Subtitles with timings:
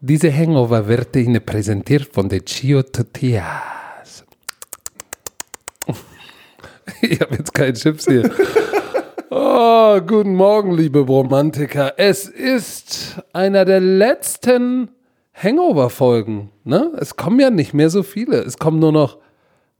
[0.00, 4.24] Diese Hangover wird Ihnen präsentiert von der Chio Tortillas.
[7.00, 8.30] Ich habe jetzt keine Chips hier.
[9.30, 11.94] Oh, guten Morgen, liebe Romantiker.
[11.98, 14.90] Es ist einer der letzten
[15.34, 16.50] Hangover-Folgen.
[16.64, 16.92] Ne?
[16.98, 18.38] Es kommen ja nicht mehr so viele.
[18.38, 19.18] Es kommen nur noch.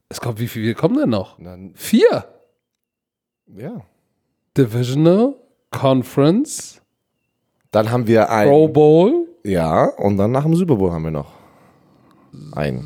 [0.07, 1.37] Es kommt, wie viele kommen denn noch?
[1.39, 2.25] Dann, Vier.
[3.47, 3.81] ja.
[4.57, 5.35] Divisional,
[5.71, 6.81] Conference,
[7.71, 8.47] Dann haben wir ein.
[8.47, 11.31] Pro Bowl, Ja, und dann nach dem Super Bowl haben wir noch
[12.53, 12.83] ein.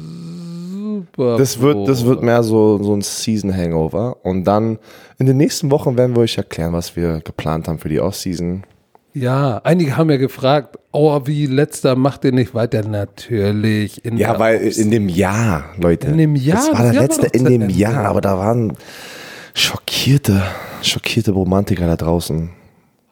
[0.72, 4.18] Super Das wird, das wird mehr so, so ein Season Hangover.
[4.24, 4.78] Und dann
[5.20, 8.64] in den nächsten Wochen werden wir euch erklären, was wir geplant haben für die Offseason.
[9.16, 12.82] Ja, einige haben ja gefragt, oh, wie letzter macht ihr nicht weiter?
[12.84, 14.04] Natürlich.
[14.04, 16.08] In Ja, weil in dem Jahr, Leute.
[16.08, 16.58] In dem Jahr?
[16.58, 17.70] Das war der letzte in dem.
[17.70, 18.74] Jahr, aber da waren
[19.54, 20.42] schockierte,
[20.82, 22.50] schockierte Romantiker da draußen.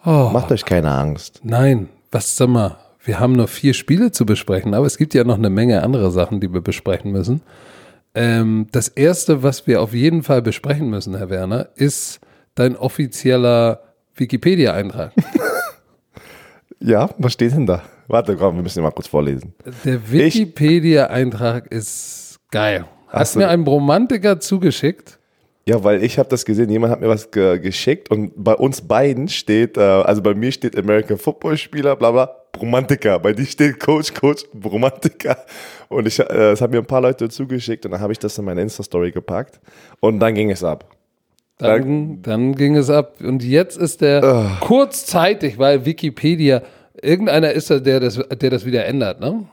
[0.05, 1.41] Oh, Macht euch keine Angst.
[1.43, 5.23] nein, was sag mal, wir haben noch vier Spiele zu besprechen, aber es gibt ja
[5.23, 7.41] noch eine Menge andere Sachen, die wir besprechen müssen.
[8.13, 12.19] Ähm, das erste, was wir auf jeden Fall besprechen müssen, Herr Werner, ist
[12.55, 13.81] dein offizieller
[14.15, 15.13] Wikipedia-Eintrag.
[16.83, 17.83] Ja, was steht denn da?
[18.07, 19.53] Warte, komm, wir müssen ihn mal kurz vorlesen.
[19.85, 22.85] Der Wikipedia-Eintrag ist geil.
[23.07, 25.19] Hast du- mir ein Romantiker zugeschickt.
[25.67, 28.81] Ja, weil ich habe das gesehen, jemand hat mir was ge geschickt und bei uns
[28.81, 33.19] beiden steht, äh, also bei mir steht American Football Spieler, bla bla, Romantiker.
[33.19, 35.37] Bei dir steht Coach, Coach, Romantiker.
[35.87, 38.37] Und ich, äh, es haben mir ein paar Leute zugeschickt und dann habe ich das
[38.37, 39.59] in meine Insta-Story gepackt
[39.99, 40.85] und dann ging es ab.
[41.57, 43.15] Dann, dann ging es ab.
[43.21, 46.63] Und jetzt ist der kurzzeitig, weil Wikipedia,
[46.99, 49.45] irgendeiner ist da, der das, der das wieder ändert, ne?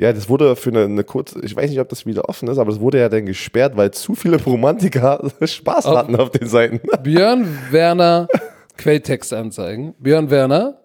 [0.00, 2.58] Ja, das wurde für eine, eine kurze, ich weiß nicht, ob das wieder offen ist,
[2.58, 6.80] aber das wurde ja dann gesperrt, weil zu viele Romantiker Spaß hatten auf den Seiten.
[7.02, 8.28] Björn Werner,
[8.76, 9.96] Quelltext anzeigen.
[9.98, 10.78] Björn Werner,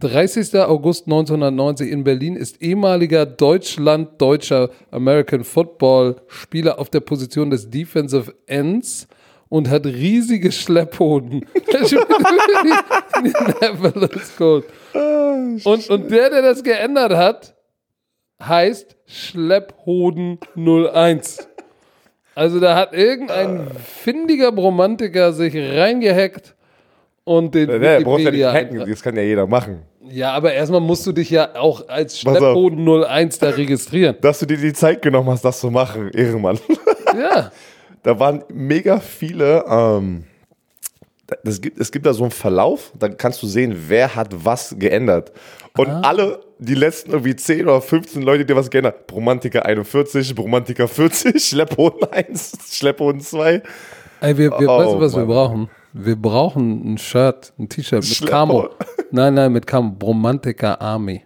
[0.00, 0.60] 30.
[0.60, 8.32] August 1990 in Berlin, ist ehemaliger Deutschland-deutscher American Football Spieler auf der Position des Defensive
[8.46, 9.08] Ends
[9.50, 11.44] und hat riesige Schlepphoden.
[14.38, 14.64] Gold.
[15.64, 17.57] Und, und der, der das geändert hat,
[18.42, 21.48] heißt Schlepphoden 01.
[22.34, 26.54] Also da hat irgendein findiger Romantiker sich reingehackt
[27.24, 29.82] und den Nee, brauchst ja nicht hacken, das kann ja jeder machen.
[30.10, 32.20] Ja, aber erstmal musst du dich ja auch als.
[32.20, 34.16] Schlepphoden 01 da registrieren.
[34.20, 36.58] Dass du dir die Zeit genommen hast, das zu machen, Ehrenmann.
[37.18, 37.50] Ja.
[38.02, 39.64] da waren mega viele.
[39.68, 40.24] Ähm,
[41.44, 44.74] das gibt, es gibt da so einen Verlauf, dann kannst du sehen, wer hat was
[44.78, 45.32] geändert.
[45.76, 50.88] Und alle, die letzten irgendwie 10 oder 15 Leute, die was geändert Bromantiker 41, Bromantiker
[50.88, 53.62] 40, Schlepphoden 1, Schlepphoden 2.
[54.20, 55.28] Ey, wir, wir, Oh, weißt du, was wir Mann.
[55.28, 55.70] brauchen?
[55.92, 58.30] Wir brauchen ein Shirt, ein T-Shirt mit Schleppo.
[58.32, 58.68] Camo.
[59.10, 59.92] Nein, nein, mit Camo.
[59.98, 61.22] Bromantiker Army.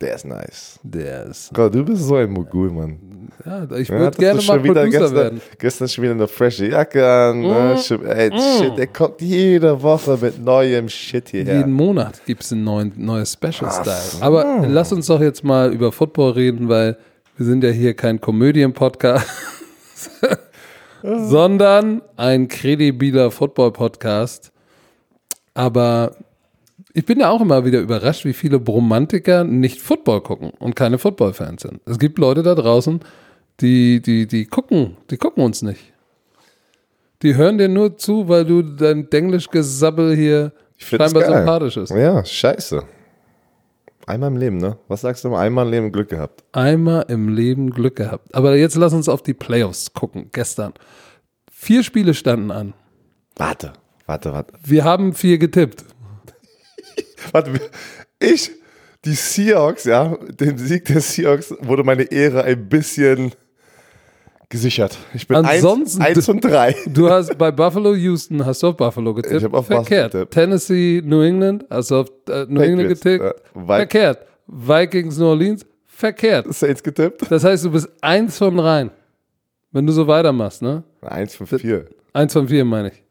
[0.00, 0.80] Der ist nice.
[0.82, 1.52] Der ist.
[1.52, 2.98] Gott, du bist so ein Mogul, Mann.
[3.44, 5.40] Ja, ich Ja, würde hattest gerne mal Producer gestern, werden.
[5.58, 7.40] Gestern schon wieder eine frische Jacke an.
[7.42, 7.76] Ne?
[7.78, 11.58] Schon- Ey, shit, der kommt jede Woche mit neuem Shit hierher.
[11.58, 14.22] Jeden Monat gibt es ein neuen, neues Special-Style.
[14.22, 16.96] Aber lass uns doch jetzt mal über Football reden, weil
[17.36, 19.26] wir sind ja hier kein Komödien-Podcast,
[21.02, 24.50] sondern ein kredibiler Football-Podcast.
[25.54, 26.16] Aber
[26.92, 30.98] ich bin ja auch immer wieder überrascht, wie viele Bromantiker nicht Football gucken und keine
[30.98, 31.80] Football-Fans sind.
[31.86, 33.00] Es gibt Leute da draußen,
[33.60, 35.92] die, die, die gucken, die gucken uns nicht.
[37.22, 41.90] Die hören dir nur zu, weil du dein Denglisch-Gesabbel hier scheinbar sympathisch ist.
[41.90, 42.82] Ja, scheiße.
[44.06, 44.78] Einmal im Leben, ne?
[44.88, 45.38] Was sagst du immer?
[45.38, 46.42] Einmal im Leben Glück gehabt.
[46.52, 48.34] Einmal im Leben Glück gehabt.
[48.34, 50.30] Aber jetzt lass uns auf die Playoffs gucken.
[50.32, 50.72] Gestern.
[51.52, 52.72] Vier Spiele standen an.
[53.36, 53.74] Warte,
[54.06, 54.54] warte, warte.
[54.64, 55.84] Wir haben vier getippt.
[57.32, 57.52] Warte,
[58.18, 58.50] ich,
[59.04, 63.32] die Seahawks, ja, den Sieg der Seahawks wurde meine Ehre ein bisschen
[64.48, 64.98] gesichert.
[65.14, 66.74] Ich bin Ansonsten- 1, 1 und 3.
[66.88, 69.36] Du hast bei Buffalo Houston hast du auf Buffalo getippt.
[69.36, 70.12] Ich hab auf Buffalo Verkehrt.
[70.12, 70.32] getippt.
[70.34, 73.24] Tennessee New England hast du auf äh, New England getippt.
[73.54, 74.26] Vi- Verkehrt.
[74.46, 75.64] Vikings New Orleans.
[75.86, 76.52] Verkehrt.
[76.52, 77.30] Saints getippt?
[77.30, 78.90] Das heißt, du bist eins von dreien.
[79.70, 80.82] Wenn du so weitermachst, ne?
[81.02, 81.84] 1 von 4.
[82.12, 83.04] Eins von vier meine ich.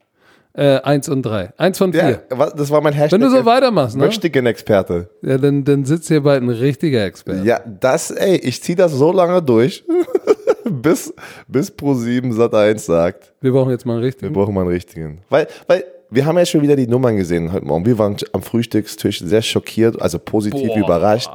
[0.53, 1.53] Äh, eins und drei.
[1.57, 2.23] Eins von Ja, vier.
[2.31, 3.19] was- das war mein Hashtag.
[3.19, 4.05] Wenn du so weitermachst, ne?
[4.05, 5.09] Möchtigen Experte.
[5.21, 7.45] Ja, dann, dann sitzt hier bald ein richtiger Experte.
[7.45, 9.83] Ja, das, ey, ich zieh das so lange durch,
[10.69, 11.13] bis,
[11.47, 14.33] bis Pro7 Sat 1 sagt, Wir brauchen jetzt mal einen wir richtigen.
[14.33, 15.21] brauchen mal einen richtigen.
[15.29, 17.85] Weil, weil, wir haben ja schon wieder die Nummern gesehen heute Morgen.
[17.85, 20.77] Wir waren am Frühstückstisch sehr schockiert, also positiv Boah.
[20.77, 21.29] überrascht.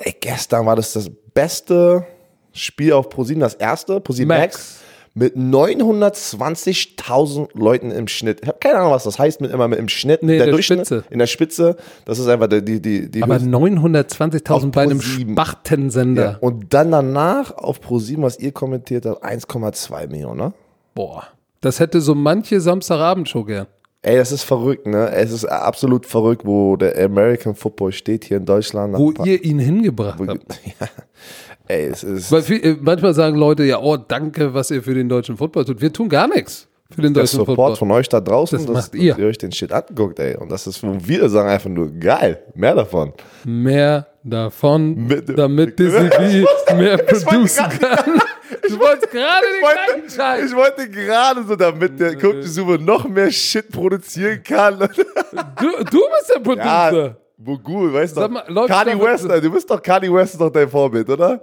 [0.00, 2.04] Ey, gestern war das das beste
[2.52, 4.40] Spiel auf Pro7, das erste, Pro7 Max.
[4.42, 4.80] Max.
[5.14, 8.40] Mit 920.000 Leuten im Schnitt.
[8.42, 10.22] Ich habe keine Ahnung, was das heißt, mit immer mit im Schnitt.
[10.22, 11.04] Nee, der Durchschnitt, Spitze.
[11.10, 14.98] In der Spitze, das ist einfach die, die, die, Aber höchste- 920.000 Auf bei einem
[14.98, 15.34] ProSieben.
[15.34, 16.22] Spartensender.
[16.24, 16.36] ja.
[16.40, 20.52] Und dann danach auf Pro7, was ihr kommentiert habt, 1,2 Millionen, ne?
[20.94, 21.24] Boah.
[21.60, 23.66] Das hätte so manche Samstagabendshow gern.
[24.02, 25.10] Ey, das ist verrückt, ne?
[25.10, 28.96] Es ist absolut verrückt, wo der American Football steht hier in Deutschland.
[28.96, 30.60] Wo ihr ihn hingebracht wo- habt.
[30.80, 30.86] ja.
[31.68, 32.32] Ey, es ist.
[32.32, 35.64] Weil viel, äh, manchmal sagen Leute ja, oh, danke, was ihr für den deutschen Football
[35.66, 35.80] tut.
[35.80, 37.76] Wir tun gar nichts für den der deutschen Support Football.
[37.76, 39.18] von euch da draußen, Das dass, macht dass ihr.
[39.18, 40.36] ihr euch den Shit anguckt, ey.
[40.36, 43.12] Und das ist, wo wir sagen einfach nur, geil, mehr davon.
[43.44, 46.44] Mehr davon, Mit- damit Disney
[46.76, 48.20] mehr producen grad- kann.
[48.66, 50.50] Du wolltest gerade Ich den wollte, gleichen Scheiß.
[50.50, 54.78] ich wollte gerade so, damit der Coach Summe noch mehr Shit produzieren kann.
[54.78, 54.86] Du,
[55.84, 58.20] du bist der ja, Bogul, weißt du?
[58.66, 61.40] Kanye West, du bist doch Kanye West ist doch dein Vorbild, oder?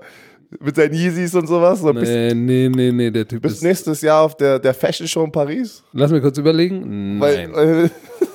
[0.60, 1.80] Mit seinen Yeezys und sowas.
[1.80, 3.64] So, bist, Nee, nee, nee, nee, der Typ bist ist.
[3.64, 5.84] nächstes Jahr auf der, der Fashion Show in Paris?
[5.94, 7.18] Lass mich kurz überlegen.
[7.18, 7.52] Nein.
[7.54, 7.90] Weil, äh,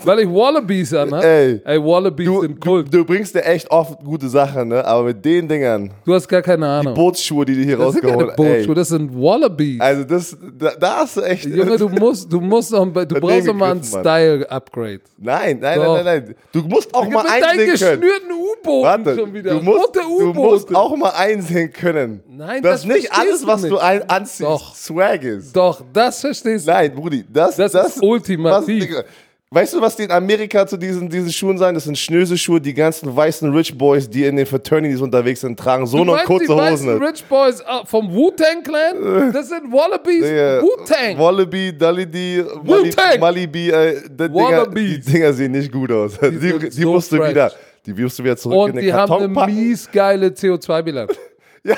[0.05, 1.23] Weil ich Wallabies anhab.
[1.23, 1.61] Ey.
[1.65, 2.87] Ey, Wallabies du, sind Kult.
[2.93, 4.85] du, du bringst dir echt oft gute Sachen, ne?
[4.85, 6.95] Aber mit den Dingern, Du hast gar keine Ahnung.
[6.95, 8.37] Bootsschuhe, die du hier das sind keine rausgeholt hast.
[8.37, 9.81] Bootschuhe, das sind Wallabies.
[9.81, 10.37] Also das,
[10.81, 11.45] da, hast du echt.
[11.47, 13.83] Junge, du musst, du musst noch, ein- du brauchst noch mal ein.
[13.83, 15.01] Style-Upgrade.
[15.19, 16.35] nein, nein, nein, nein, nein.
[16.53, 18.01] Du musst auch mal Mit deinen einsehen können.
[18.01, 19.51] geschnürten U-Booten schon wieder.
[19.55, 22.21] du musst, du musst auch mal einsehen können.
[22.29, 23.83] Nein, das nicht verstehst alles, was du nicht.
[23.83, 24.75] ein, anziehst, Doch.
[24.75, 25.55] Swag ist.
[25.55, 26.71] Doch, das verstehst du.
[26.71, 28.89] Nein, Brudi, das, Das ist ultimativ.
[28.95, 29.05] Was,
[29.53, 31.75] weißt du, was die in Amerika zu diesen, diesen Schuhen sein?
[31.75, 32.61] Das sind Schnöselschuhe.
[32.61, 36.15] Die ganzen weißen Rich Boys, die in den Fraternities unterwegs sind, tragen so Du noch
[36.15, 37.03] meinst kurze die weißen Hosen.
[37.03, 39.33] Rich Boys ah, vom Wu-Tang Clan?
[39.33, 41.19] Das sind Wallabies Digga, Wu-Tang.
[41.19, 43.21] Wallaby, Dolly D, Mali, Wu-Tang.
[43.21, 46.19] Malibi, äh, die, Dinger, die sehen nicht gut aus.
[46.19, 47.53] Die, die, sind so musst du wieder,
[47.85, 51.13] die wirst du wieder zurück in Und den die haben Karton eine mies geile CO2-Bilanz.
[51.63, 51.77] Ja,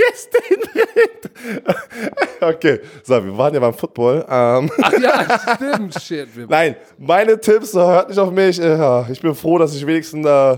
[0.00, 1.74] wer ist denn drin?
[2.40, 4.24] Okay, so, wir waren ja beim Football.
[4.28, 6.28] Ähm, Ach ja, stimmt, shit.
[6.48, 8.60] Nein, meine Tipps, so, hört nicht auf mich.
[8.60, 10.56] Äh, Ich bin froh, dass ich wenigstens äh,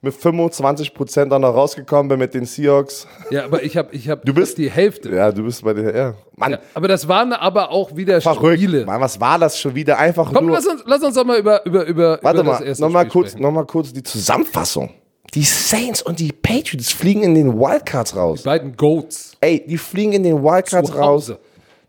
[0.00, 3.06] mit 25% dann noch rausgekommen bin mit den Seahawks.
[3.30, 5.10] Ja, aber ich habe ich hab Du bist- die Hälfte.
[5.10, 6.14] Ja, du bist bei den, ja.
[6.36, 8.58] Mann, Ja, aber das waren aber auch wieder verrückt.
[8.60, 8.86] Spiele.
[8.86, 9.98] Mann, was war das schon wieder?
[9.98, 10.56] Einfach Komm, nur.
[10.56, 13.02] lass uns, lass uns doch mal über, über, über, Warte über das mal, erste nochmal
[13.04, 13.42] Spiel kurz, sprechen.
[13.42, 14.90] noch mal kurz die Zusammenfassung.
[15.34, 18.42] Die Saints und die Patriots fliegen in den Wildcards raus.
[18.42, 19.36] Die beiden Goats.
[19.40, 21.06] Ey, die fliegen in den Wildcards Zu raus.
[21.06, 21.38] Hause.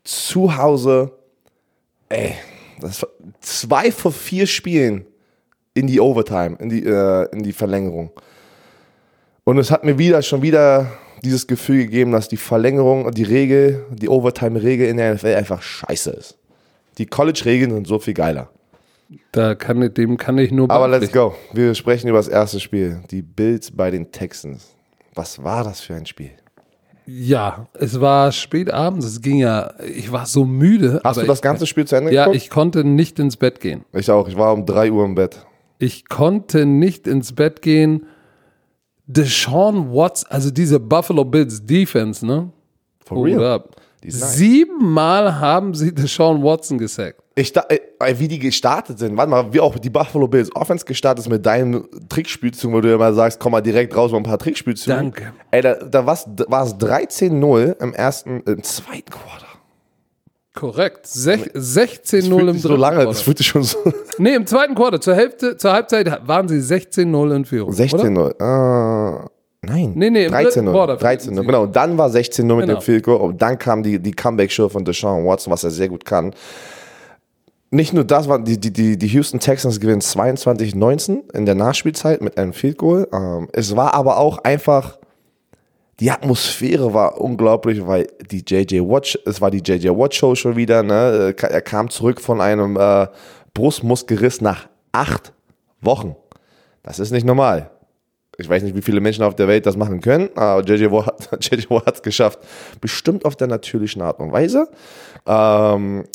[0.03, 1.12] Zu Hause.
[2.09, 2.33] Ey,
[2.81, 3.09] das war
[3.39, 5.06] zwei von vier Spielen
[5.74, 8.12] in die Overtime, in die, äh, in die Verlängerung.
[9.45, 10.91] Und es hat mir wieder, schon wieder
[11.24, 16.12] dieses Gefühl gegeben, dass die Verlängerung, die Regel, die Overtime-Regel in der NFL einfach scheiße
[16.12, 16.38] ist.
[16.97, 18.50] Die College-Regeln sind so viel geiler.
[19.31, 21.33] Da kann, dem kann ich nur Aber let's go.
[21.53, 23.01] Wir sprechen über das erste Spiel.
[23.09, 24.75] Die Bills bei den Texans.
[25.15, 26.31] Was war das für ein Spiel?
[27.07, 31.01] Ja, es war spät abends, es ging ja, ich war so müde.
[31.03, 32.38] Hast du das ich, ganze Spiel zu Ende Ja, geguckt?
[32.44, 33.83] ich konnte nicht ins Bett gehen.
[33.94, 34.27] ich auch.
[34.27, 35.44] Ich war um 3 Uhr im Bett.
[35.79, 38.05] Ich konnte nicht ins Bett gehen.
[39.07, 42.51] Deshaun Watts, also diese Buffalo Bills Defense, ne?
[43.03, 43.63] For Hold real.
[44.05, 47.23] Siebenmal haben sie Deshaun Watson gesackt.
[47.35, 47.79] Ich, da- äh,
[48.17, 51.45] wie die gestartet sind, warte mal, wie auch die Buffalo Bills Offense gestartet ist mit
[51.45, 54.97] deinen Trickspielzügen, wo du immer sagst, komm mal direkt raus mit ein paar Trickspielzügen.
[54.97, 55.33] Danke.
[55.51, 56.25] Ey, da, da war es
[56.75, 59.45] 13-0 im ersten, im zweiten Quarter.
[60.55, 61.07] Korrekt.
[61.07, 63.23] Sech, 16-0 Das im dritten so lange, das Quarter.
[63.23, 63.77] fühlte schon so.
[64.17, 64.99] Nee, im zweiten Quarter.
[64.99, 67.69] Zur Hälfte, zur Halbzeit waren sie 16-0 in Führung.
[67.69, 67.77] Oder?
[67.83, 68.31] 16-0.
[69.24, 69.29] Äh,
[69.62, 69.93] nein.
[69.95, 70.71] Nee, nee, im dritten 13-0.
[70.71, 71.45] Quarter 13 führten sie.
[71.45, 72.79] Genau, und dann war 16-0 mit Genau.
[72.79, 75.88] dem Field Goal und dann kam die, die Comeback-Show von Deshaun Watson, was er sehr
[75.88, 76.33] gut kann.
[77.71, 82.38] Nicht nur das, die, die, die, die Houston Texans gewinnen 22-19 in der Nachspielzeit mit
[82.38, 83.07] einem Field Goal.
[83.13, 84.97] Ähm, es war aber auch einfach,
[85.99, 90.55] die Atmosphäre war unglaublich, weil die JJ Watch, es war die JJ Watch Show schon
[90.55, 91.35] wieder, ne?
[91.38, 93.07] Er kam zurück von einem äh,
[93.53, 95.31] Brustmuskelriss nach acht
[95.81, 96.15] Wochen.
[96.81, 97.69] Das ist nicht normal.
[98.38, 101.29] Ich weiß nicht, wie viele Menschen auf der Welt das machen können, aber JJ Watt
[101.31, 101.51] hat
[101.85, 102.39] hat's geschafft.
[102.81, 104.69] Bestimmt auf der natürlichen Art und Weise.
[105.27, 106.05] Ähm,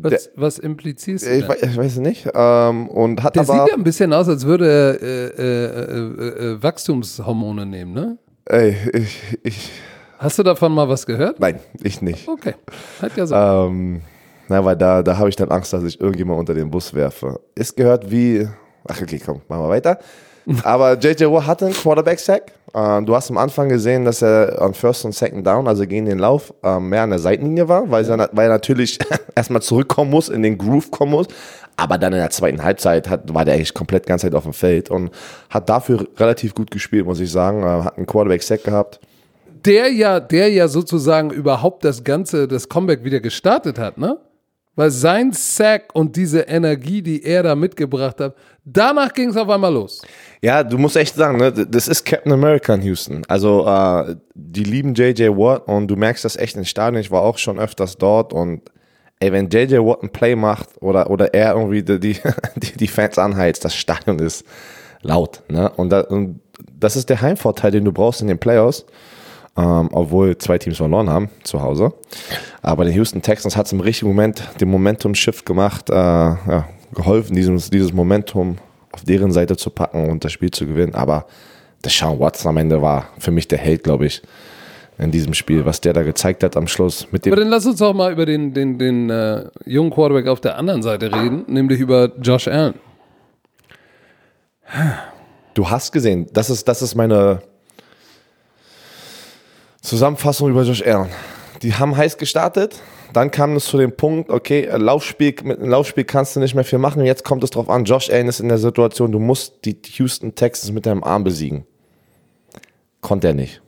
[0.00, 1.30] Was, was implizierst du?
[1.30, 1.48] ich, denn?
[1.48, 2.28] weiß, ich weiß es nicht.
[2.34, 3.52] Ähm, und hat Der aber.
[3.52, 8.18] sieht ja ein bisschen aus, als würde er äh, äh, äh, äh, Wachstumshormone nehmen, ne?
[8.46, 9.70] ey, ich, ich,
[10.18, 11.38] Hast du davon mal was gehört?
[11.40, 12.26] nein, ich nicht.
[12.28, 12.54] Okay.
[13.02, 13.34] Hat ja so.
[13.34, 14.00] Ähm,
[14.48, 17.40] na, weil da, da habe ich dann Angst, dass ich irgendjemand unter den Bus werfe.
[17.54, 18.48] Es gehört wie.
[18.88, 19.98] Ach, okay, komm, machen wir weiter.
[20.64, 22.52] Aber JJ Watt hatte einen Quarterback-Sack.
[22.74, 26.06] Ähm, du hast am Anfang gesehen, dass er an First und Second Down, also gegen
[26.06, 28.98] den Lauf, ähm, mehr an der Seitenlinie war, weil, er, weil er natürlich
[29.34, 31.26] erstmal zurückkommen muss, in den Groove kommen muss.
[31.76, 34.52] Aber dann in der zweiten Halbzeit hat, war der eigentlich komplett ganze Zeit auf dem
[34.52, 35.10] Feld und
[35.48, 37.62] hat dafür relativ gut gespielt, muss ich sagen.
[37.62, 39.00] Äh, hat einen Quarterback-Sack gehabt.
[39.64, 44.18] der ja, der ja sozusagen überhaupt das Ganze, das Comeback wieder gestartet hat, ne?
[44.78, 49.48] Weil sein Sack und diese Energie, die er da mitgebracht hat, danach ging es auf
[49.48, 50.02] einmal los.
[50.40, 53.22] Ja, du musst echt sagen, ne, das ist Captain America in Houston.
[53.28, 57.00] Also äh, die lieben JJ Watt und du merkst das echt im Stadion.
[57.00, 58.62] Ich war auch schon öfters dort und
[59.18, 61.98] ey, wenn JJ Watt ein Play macht oder, oder er irgendwie die,
[62.56, 64.44] die, die Fans anheizt, das Stadion ist
[65.02, 65.42] laut.
[65.48, 65.70] Ne?
[65.70, 66.40] Und, da, und
[66.72, 68.86] das ist der Heimvorteil, den du brauchst in den Playoffs.
[69.56, 71.92] Ähm, obwohl zwei Teams verloren haben zu Hause.
[72.62, 77.34] Aber den Houston Texans hat es im richtigen Moment den Momentum-Shift gemacht, äh, ja, geholfen,
[77.34, 78.58] dieses, dieses Momentum
[78.98, 80.94] auf deren Seite zu packen und das Spiel zu gewinnen.
[80.94, 81.26] Aber
[81.84, 84.22] der Sean Watson am Ende war für mich der Held, glaube ich,
[84.98, 87.06] in diesem Spiel, was der da gezeigt hat am Schluss.
[87.12, 90.26] Mit dem Aber dann lass uns auch mal über den, den, den äh, jungen Quarterback
[90.26, 92.74] auf der anderen Seite reden, nämlich über Josh Allen.
[95.54, 97.40] Du hast gesehen, das ist, das ist meine
[99.80, 101.08] Zusammenfassung über Josh Allen.
[101.62, 102.80] Die haben heiß gestartet,
[103.18, 106.62] dann kam es zu dem Punkt, okay, Laufspiel, mit einem Laufspiel kannst du nicht mehr
[106.62, 107.04] viel machen.
[107.04, 110.36] Jetzt kommt es drauf an, Josh Allen ist in der Situation, du musst die Houston
[110.36, 111.66] Texans mit deinem Arm besiegen.
[113.00, 113.60] Konnte er nicht.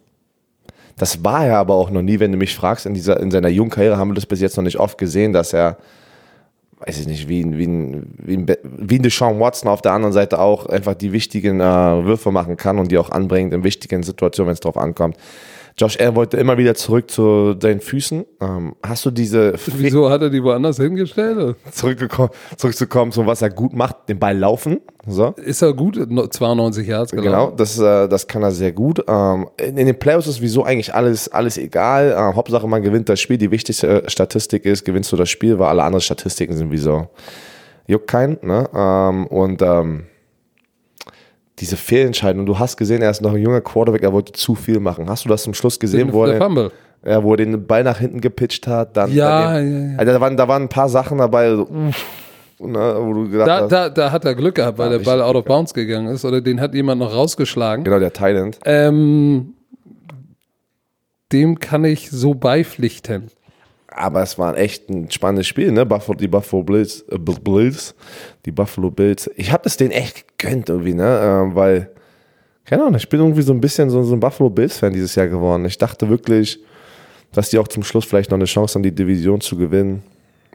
[0.96, 3.48] Das war er aber auch noch nie, wenn du mich fragst, in, dieser, in seiner
[3.48, 5.78] jungen Karriere haben wir das bis jetzt noch nicht oft gesehen, dass er,
[6.86, 7.66] weiß ich nicht, wie ein, wie
[8.18, 12.30] wie wie ein Deshaun Watson auf der anderen Seite auch einfach die wichtigen äh, Würfe
[12.30, 15.16] machen kann und die auch anbringt in wichtigen Situationen, wenn es drauf ankommt.
[15.80, 18.26] Josh Allen wollte immer wieder zurück zu deinen Füßen.
[18.42, 19.54] Ähm, hast du diese.
[19.78, 21.56] Wieso hat er die woanders hingestellt?
[22.58, 24.82] Zurückzukommen, so was er gut macht, den Ball laufen.
[25.06, 25.28] So.
[25.38, 25.96] Ist er gut?
[25.96, 27.30] 92 Yards gelaufen.
[27.30, 29.02] Genau, das, äh, das kann er sehr gut.
[29.08, 32.10] Ähm, in, in, den Playoffs ist sowieso eigentlich alles, alles egal.
[32.10, 33.38] Äh, Hauptsache, man gewinnt das Spiel.
[33.38, 36.76] Die wichtigste äh, Statistik ist, gewinnst du das Spiel, weil alle anderen Statistiken sind wie
[36.76, 37.08] so.
[37.86, 38.36] Juckt keinen.
[38.42, 38.68] Ne?
[38.74, 39.62] Ähm, und.
[41.60, 42.46] Diese Fehlentscheidung.
[42.46, 45.08] Du hast gesehen, er ist noch ein junger Quarterback, er wollte zu viel machen.
[45.08, 46.70] Hast du das zum Schluss gesehen, wo er, den,
[47.04, 48.96] ja, wo er den Ball nach hinten gepitcht hat?
[48.96, 49.98] Dann ja, ja, ja.
[49.98, 51.68] Also da, waren, da waren ein paar Sachen dabei, so,
[52.60, 53.72] ne, wo du gedacht da, hast.
[53.72, 56.40] Da, da hat er Glück gehabt, weil der Ball out of bounds gegangen ist oder
[56.40, 57.84] den hat jemand noch rausgeschlagen.
[57.84, 58.58] Genau, der Thailand.
[58.64, 59.54] Ähm,
[61.32, 63.30] dem kann ich so beipflichten.
[63.90, 65.84] Aber es war echt ein spannendes Spiel, ne?
[65.84, 67.94] Buffalo, die Buffalo Bills, äh, Bills,
[68.44, 69.28] die Buffalo Bills.
[69.36, 71.50] Ich habe es denen echt gegönnt irgendwie, ne?
[71.50, 71.90] Äh, weil
[72.70, 75.26] keine Ahnung, ich bin irgendwie so ein bisschen so, so ein Buffalo Bills-Fan dieses Jahr
[75.26, 75.64] geworden.
[75.64, 76.60] Ich dachte wirklich,
[77.32, 80.04] dass die auch zum Schluss vielleicht noch eine Chance haben, die Division zu gewinnen.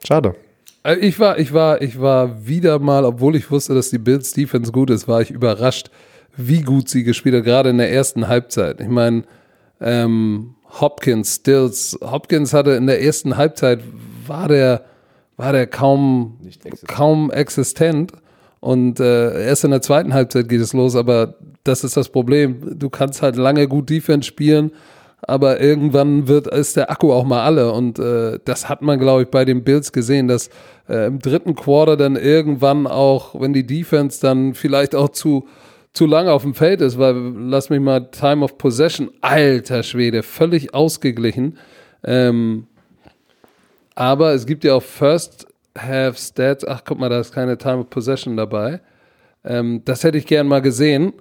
[0.02, 0.34] Schade.
[0.84, 4.32] Äh, ich war, ich war, ich war wieder mal, obwohl ich wusste, dass die Bills
[4.32, 5.90] Defense gut ist, war ich überrascht,
[6.38, 8.80] wie gut sie gespielt hat, gerade in der ersten Halbzeit.
[8.80, 9.24] Ich meine,
[9.82, 13.82] ähm, Hopkins, Stills, Hopkins hatte in der ersten Halbzeit
[14.28, 14.86] war der,
[15.38, 16.88] war der kaum, existent.
[16.88, 18.12] kaum existent.
[18.60, 22.78] Und äh, erst in der zweiten Halbzeit geht es los, aber das ist das Problem.
[22.80, 24.72] Du kannst halt lange gut Defense spielen,
[25.22, 27.72] aber irgendwann wird ist der Akku auch mal alle.
[27.72, 30.50] Und äh, das hat man, glaube ich, bei den Bills gesehen, dass
[30.90, 35.48] äh, im dritten Quarter dann irgendwann auch, wenn die Defense dann vielleicht auch zu
[35.96, 40.24] zu lange auf dem Feld ist, weil lass mich mal Time of Possession, alter Schwede,
[40.24, 41.58] völlig ausgeglichen.
[42.04, 42.68] Ähm,
[43.96, 45.48] aber es gibt ja auch First
[45.78, 46.66] Half Stats.
[46.68, 48.82] Ach, guck mal, da ist keine Time of Possession dabei.
[49.44, 51.14] Ähm, das hätte ich gern mal gesehen.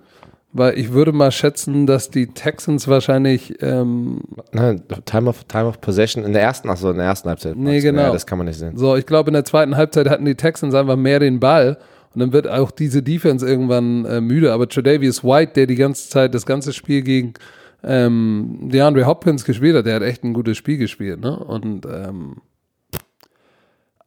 [0.57, 3.61] Weil ich würde mal schätzen, dass die Texans wahrscheinlich.
[3.61, 4.21] Ähm,
[4.52, 7.57] Nein, Time of, Time of Possession in der ersten, achso, in der ersten Halbzeit.
[7.57, 8.02] Nee, genau.
[8.02, 8.76] Ja, das kann man nicht sehen.
[8.76, 11.76] So, ich glaube, in der zweiten Halbzeit hatten die Texans einfach mehr den Ball.
[12.14, 14.52] Und dann wird auch diese Defense irgendwann äh, müde.
[14.52, 17.35] Aber Tredavious White, der die ganze Zeit das ganze Spiel gegen
[17.83, 21.21] ähm, DeAndre Hopkins gespielt hat, der hat echt ein gutes Spiel gespielt.
[21.21, 21.37] Ne?
[21.38, 21.87] Und.
[21.87, 22.37] Ähm,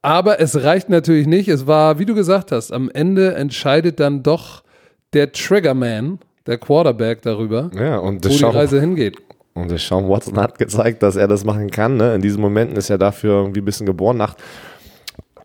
[0.01, 1.49] aber es reicht natürlich nicht.
[1.49, 4.63] Es war, wie du gesagt hast, am Ende entscheidet dann doch
[5.11, 9.17] der Triggerman der Quarterback darüber, ja, und wo die Reise hingeht.
[9.53, 11.97] Und der Sean Watson hat gezeigt, dass er das machen kann.
[11.97, 12.15] Ne?
[12.15, 14.15] In diesen Momenten ist er dafür irgendwie ein bisschen geboren.
[14.15, 14.35] Nach,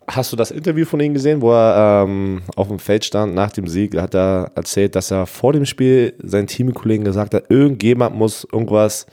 [0.06, 3.50] hast du das Interview von ihm gesehen, wo er ähm, auf dem Feld stand nach
[3.50, 3.96] dem Sieg?
[3.96, 9.06] Hat er erzählt, dass er vor dem Spiel seinen Teamkollegen gesagt hat, irgendjemand muss irgendwas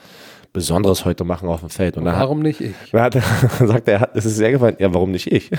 [0.53, 1.97] Besonderes heute machen auf dem Feld.
[1.97, 2.73] Und warum hat, nicht ich?
[2.91, 3.21] Dann hat er
[3.67, 4.75] sagt er, es ist sehr gefallen.
[4.79, 5.51] Ja, warum nicht ich?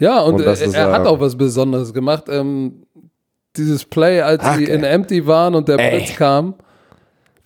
[0.00, 2.24] Ja, und, und er, ist, er, hat auch was Besonderes gemacht.
[2.28, 2.86] Ähm,
[3.56, 6.54] dieses Play, als Ach, sie in Empty waren und der Blitz kam.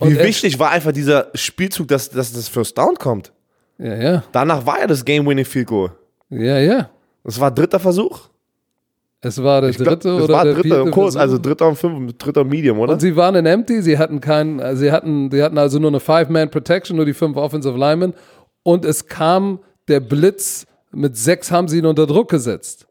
[0.00, 3.32] Wie wichtig war einfach dieser Spielzug, dass, dass das First Down kommt.
[3.78, 4.24] Ja, ja.
[4.32, 5.92] Danach war ja das Game-Winning Field Goal.
[6.32, 6.90] Ja, ja.
[7.24, 8.28] Das war dritter Versuch.
[9.20, 12.42] Es war der dritte glaub, oder war der dritte Kurs, also dritter und fünf, dritter
[12.42, 12.94] Medium, oder?
[12.94, 16.00] Und sie waren in Empty, sie hatten keinen, sie hatten, sie hatten also nur eine
[16.00, 18.14] Five-Man-Protection, nur die fünf Offensive Linemen.
[18.64, 22.86] Und es kam der Blitz, mit sechs haben sie ihn unter Druck gesetzt.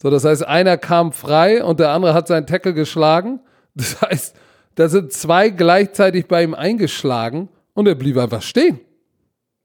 [0.00, 3.40] So, das heißt, einer kam frei und der andere hat seinen Tackle geschlagen.
[3.74, 4.36] Das heißt,
[4.76, 8.80] da sind zwei gleichzeitig bei ihm eingeschlagen Und er blieb einfach stehen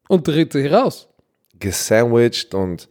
[0.08, 1.10] und dreht sich raus.
[1.64, 2.88] Gesandwiched und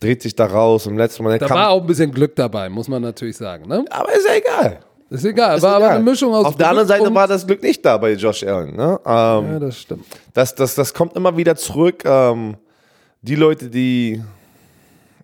[0.00, 0.86] dreht sich da raus.
[0.86, 3.66] Im letzten Moment Da kam, war auch ein bisschen Glück dabei, muss man natürlich sagen.
[3.68, 3.84] Ne?
[3.90, 4.80] aber ist ja egal.
[5.08, 5.96] Ist egal, Ist war aber egal.
[5.96, 8.42] eine Mischung aus Auf der anderen Glück Seite war das Glück nicht da bei Josh
[8.44, 8.74] Allen.
[8.74, 8.98] Ne?
[9.04, 10.04] Ähm, Ja, das stimmt.
[10.32, 12.02] das, das, das kommt immer wieder zurück.
[12.06, 12.56] Ähm,
[13.20, 14.22] die Leute, die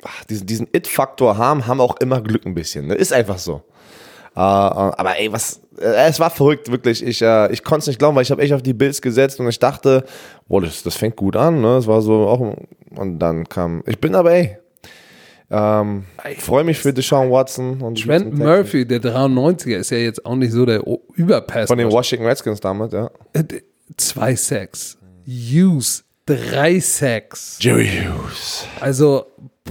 [0.02, 2.86] ach, diesen, diesen It-Faktor haben, haben auch immer Glück ein bisschen.
[2.86, 2.94] Ne?
[2.94, 3.62] Ist einfach so.
[4.38, 7.02] Äh, äh, aber ey, was, äh, es war verrückt, wirklich.
[7.02, 9.48] Ich, ich konnte es nicht glauben, weil ich habe echt auf die Bills gesetzt und
[9.48, 10.04] ich dachte,
[10.46, 11.60] boah, das, das fängt gut an.
[11.60, 11.78] Ne?
[11.78, 12.56] Es war so auch,
[12.96, 14.58] und dann kam, ich bin aber ey,
[15.50, 16.04] ähm,
[16.38, 20.52] freue mich für Deshaun Watson und Trent Murphy, der 93er, ist ja jetzt auch nicht
[20.52, 21.68] so der Überpass.
[21.68, 23.10] Von den Washington Redskins damals, ja.
[23.96, 24.98] Zwei Sacks.
[25.26, 27.58] Hughes, drei Sacks.
[27.60, 28.66] Jerry Hughes.
[28.78, 29.26] Also,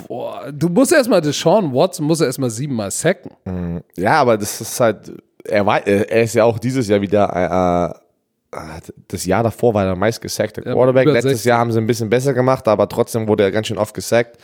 [0.07, 3.31] boah, du musst erstmal, Deshaun Watson muss erstmal siebenmal sacken.
[3.95, 5.11] Ja, aber das ist halt,
[5.43, 7.93] er, war, er ist ja auch dieses Jahr wieder,
[8.51, 11.07] äh, äh, das Jahr davor war er der meistgesackte Ja, Quarterback.
[11.07, 11.45] Letztes 60.
[11.45, 14.37] Jahr haben sie ein bisschen besser gemacht, aber trotzdem wurde er ganz schön oft gesackt.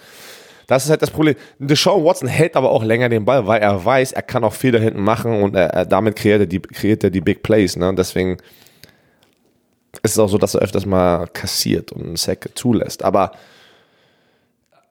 [0.68, 1.36] Das ist halt das Problem.
[1.60, 4.80] Deshaun Watson hält aber auch länger den Ball, weil er weiß, er kann auch Fehler
[4.80, 7.76] hinten machen und er, er, damit kreiert er, die, kreiert er die Big Plays.
[7.76, 7.90] Ne?
[7.90, 8.38] Und deswegen
[10.04, 13.04] ist es auch so, dass er öfters mal kassiert und einen Sack zulässt.
[13.04, 13.34] Aber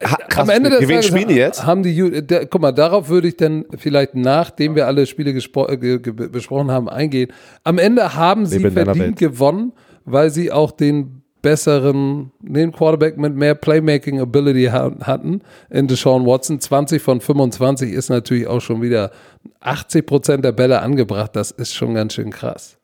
[0.05, 1.65] ha, krass, Am Ende des Tages spielen die jetzt?
[1.65, 5.31] haben die, Ju- der, guck mal, darauf würde ich dann vielleicht, nachdem wir alle Spiele
[5.31, 7.31] äh, besprochen haben, eingehen.
[7.63, 9.73] Am Ende haben sie Leben verdient gewonnen,
[10.05, 16.25] weil sie auch den besseren, den Quarterback mit mehr Playmaking Ability ha hatten in Deshaun
[16.25, 16.59] Watson.
[16.61, 19.11] 20 von 25 ist natürlich auch schon wieder
[19.59, 21.35] 80 Prozent der Bälle angebracht.
[21.35, 22.77] Das ist schon ganz schön krass.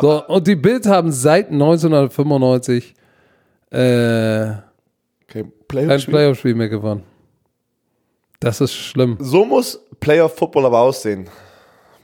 [0.00, 2.94] So, und die Bills haben seit 1995
[3.70, 4.46] äh,
[5.28, 6.14] kein Playoff-Spiel.
[6.14, 7.02] Playoff-Spiel mehr gewonnen.
[8.40, 9.16] Das ist schlimm.
[9.20, 11.28] So muss Playoff-Football aber aussehen.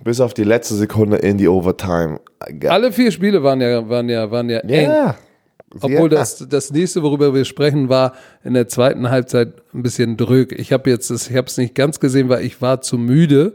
[0.02, 2.20] Bis auf die letzte Sekunde in die Overtime.
[2.66, 5.14] Alle vier Spiele waren ja, waren ja, waren ja eng.
[5.80, 8.12] Obwohl das, das nächste, worüber wir sprechen, war
[8.44, 10.52] in der zweiten Halbzeit ein bisschen drück.
[10.52, 13.54] Ich habe jetzt, ich habe es nicht ganz gesehen, weil ich war zu müde.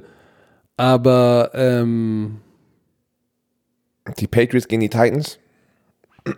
[0.77, 2.37] Aber ähm,
[4.19, 5.37] Die Patriots gegen die Titans.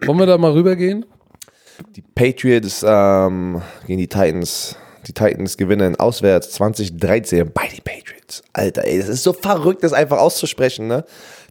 [0.06, 1.06] wollen wir da mal rübergehen?
[1.96, 4.76] Die Patriots ähm, gegen die Titans.
[5.08, 8.44] Die Titans gewinnen auswärts 2013 bei den Patriots.
[8.54, 11.06] Alter, ey, das ist so verrückt, das einfach auszusprechen, ne?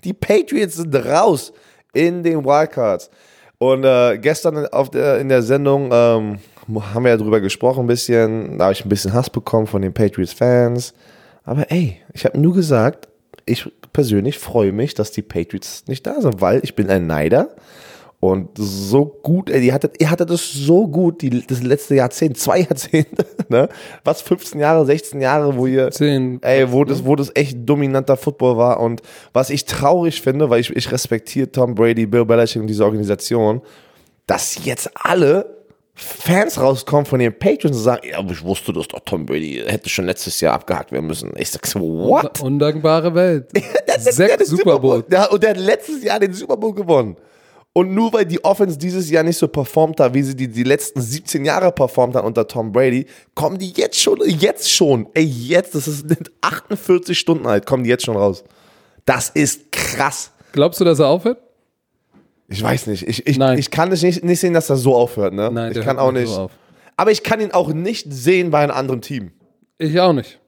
[0.05, 1.53] Die Patriots sind raus
[1.93, 3.11] in den Wildcards.
[3.59, 6.39] Und äh, gestern auf der, in der Sendung ähm,
[6.95, 8.59] haben wir ja drüber gesprochen ein bisschen.
[8.59, 10.95] Da habe ich ein bisschen Hass bekommen von den Patriots-Fans.
[11.45, 13.09] Aber ey, ich habe nur gesagt,
[13.47, 17.49] ich persönlich freue mich, dass die Patriots nicht da sind, weil ich bin ein Neider.
[18.21, 22.37] Und so gut, ey, die hatte, ihr hattet das so gut, die, das letzte Jahrzehnt,
[22.37, 23.69] zwei Jahrzehnte, ne?
[24.03, 26.43] Was, 15 Jahre, 16 Jahre, wo ihr, Zehn.
[26.43, 28.81] ey, wo das, wo das echt dominanter Football war.
[28.81, 29.03] Und
[29.33, 33.61] was ich traurig finde, weil ich, ich respektiere Tom Brady, Bill Belichick und diese Organisation,
[34.27, 35.59] dass jetzt alle
[35.95, 39.63] Fans rauskommen von den Patriots und sagen, ja, aber ich wusste das doch, Tom Brady
[39.67, 41.33] hätte schon letztes Jahr abgehakt werden müssen.
[41.37, 42.41] Ich sag so, what?
[42.41, 43.49] Undankbare Welt.
[43.87, 45.05] Der hat Sechs den Super Bowl.
[45.11, 47.17] Ja, und der hat letztes Jahr den Super Bowl gewonnen.
[47.73, 50.65] Und nur weil die Offense dieses Jahr nicht so performt hat, wie sie die, die
[50.65, 55.25] letzten 17 Jahre performt hat unter Tom Brady, kommen die jetzt schon, jetzt schon, ey,
[55.25, 56.07] jetzt, das ist
[56.41, 58.43] 48 Stunden alt, kommen die jetzt schon raus.
[59.05, 60.33] Das ist krass.
[60.53, 61.39] Glaubst du, dass er aufhört?
[62.49, 63.59] Ich weiß nicht, ich, ich, Nein.
[63.59, 65.51] ich kann nicht, nicht sehen, dass das so aufhört, ne?
[65.53, 66.51] Nein, ich kann auch nicht so
[66.99, 69.31] aber ich kann ihn auch nicht sehen bei einem anderen Team.
[69.79, 70.41] Ich auch nicht.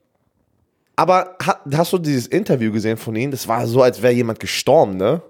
[0.96, 3.30] Aber ha, hast du dieses Interview gesehen von ihm?
[3.30, 5.22] Das war so, als wäre jemand gestorben, ne?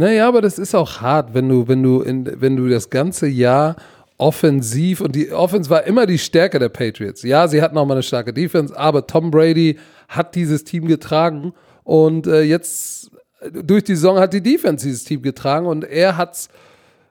[0.00, 3.26] Naja, aber das ist auch hart, wenn du, wenn du, in, wenn du das ganze
[3.26, 3.76] Jahr
[4.16, 7.22] offensiv und die Offense war immer die Stärke der Patriots.
[7.22, 11.52] Ja, sie hatten auch mal eine starke Defense, aber Tom Brady hat dieses Team getragen
[11.84, 13.10] und äh, jetzt
[13.52, 16.48] durch die Saison hat die Defense dieses Team getragen und er hat's,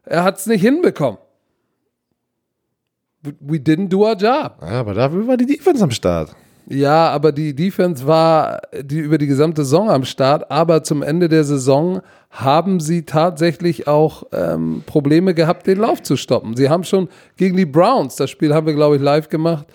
[0.06, 1.19] er hat's nicht hinbekommen.
[3.21, 4.58] We didn't do our job.
[4.62, 6.36] Ja, aber dafür war die Defense am Start.
[6.71, 11.28] Ja, aber die Defense war die, über die gesamte Saison am Start, aber zum Ende
[11.28, 16.55] der Saison haben sie tatsächlich auch ähm, Probleme gehabt, den Lauf zu stoppen.
[16.55, 19.65] Sie haben schon gegen die Browns, das Spiel haben wir, glaube ich, live gemacht,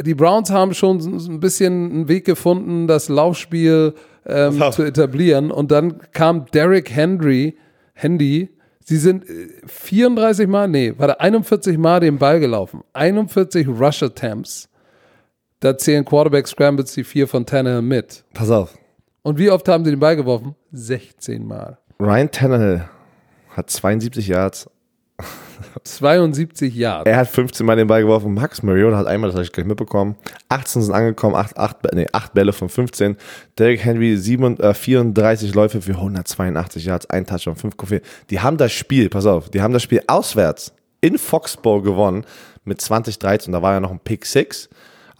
[0.00, 3.94] die Browns haben schon ein bisschen einen Weg gefunden, das Laufspiel
[4.26, 5.50] ähm, zu etablieren.
[5.50, 7.56] Und dann kam Derrick Henry,
[7.94, 8.48] Handy,
[8.84, 12.82] sie sind äh, 34 Mal, nee, war 41 Mal den Ball gelaufen.
[12.94, 14.68] 41 Rush Attempts.
[15.60, 18.24] Da zählen Quarterback Scrambles die vier von Tannehill mit.
[18.34, 18.74] Pass auf.
[19.22, 20.56] Und wie oft haben sie den Ball geworfen?
[20.72, 21.78] 16 Mal.
[22.00, 22.88] Ryan Tannehill
[23.50, 24.68] hat 72 Yards,
[25.84, 27.08] 72 Jahre.
[27.08, 28.34] Er hat 15 Mal den Ball geworfen.
[28.34, 30.16] Max Mariota hat einmal, das habe ich gleich mitbekommen.
[30.48, 33.16] 18 sind angekommen, 8, 8, nee, 8 Bälle von 15.
[33.58, 38.00] Derrick Henry 7, äh, 34 Läufe für 182 Yards, ein Touchdown, 5 Koffein.
[38.30, 42.24] Die haben das Spiel, pass auf, die haben das Spiel auswärts in Foxborough gewonnen
[42.64, 43.52] mit 2013.
[43.52, 44.68] Da war ja noch ein Pick 6.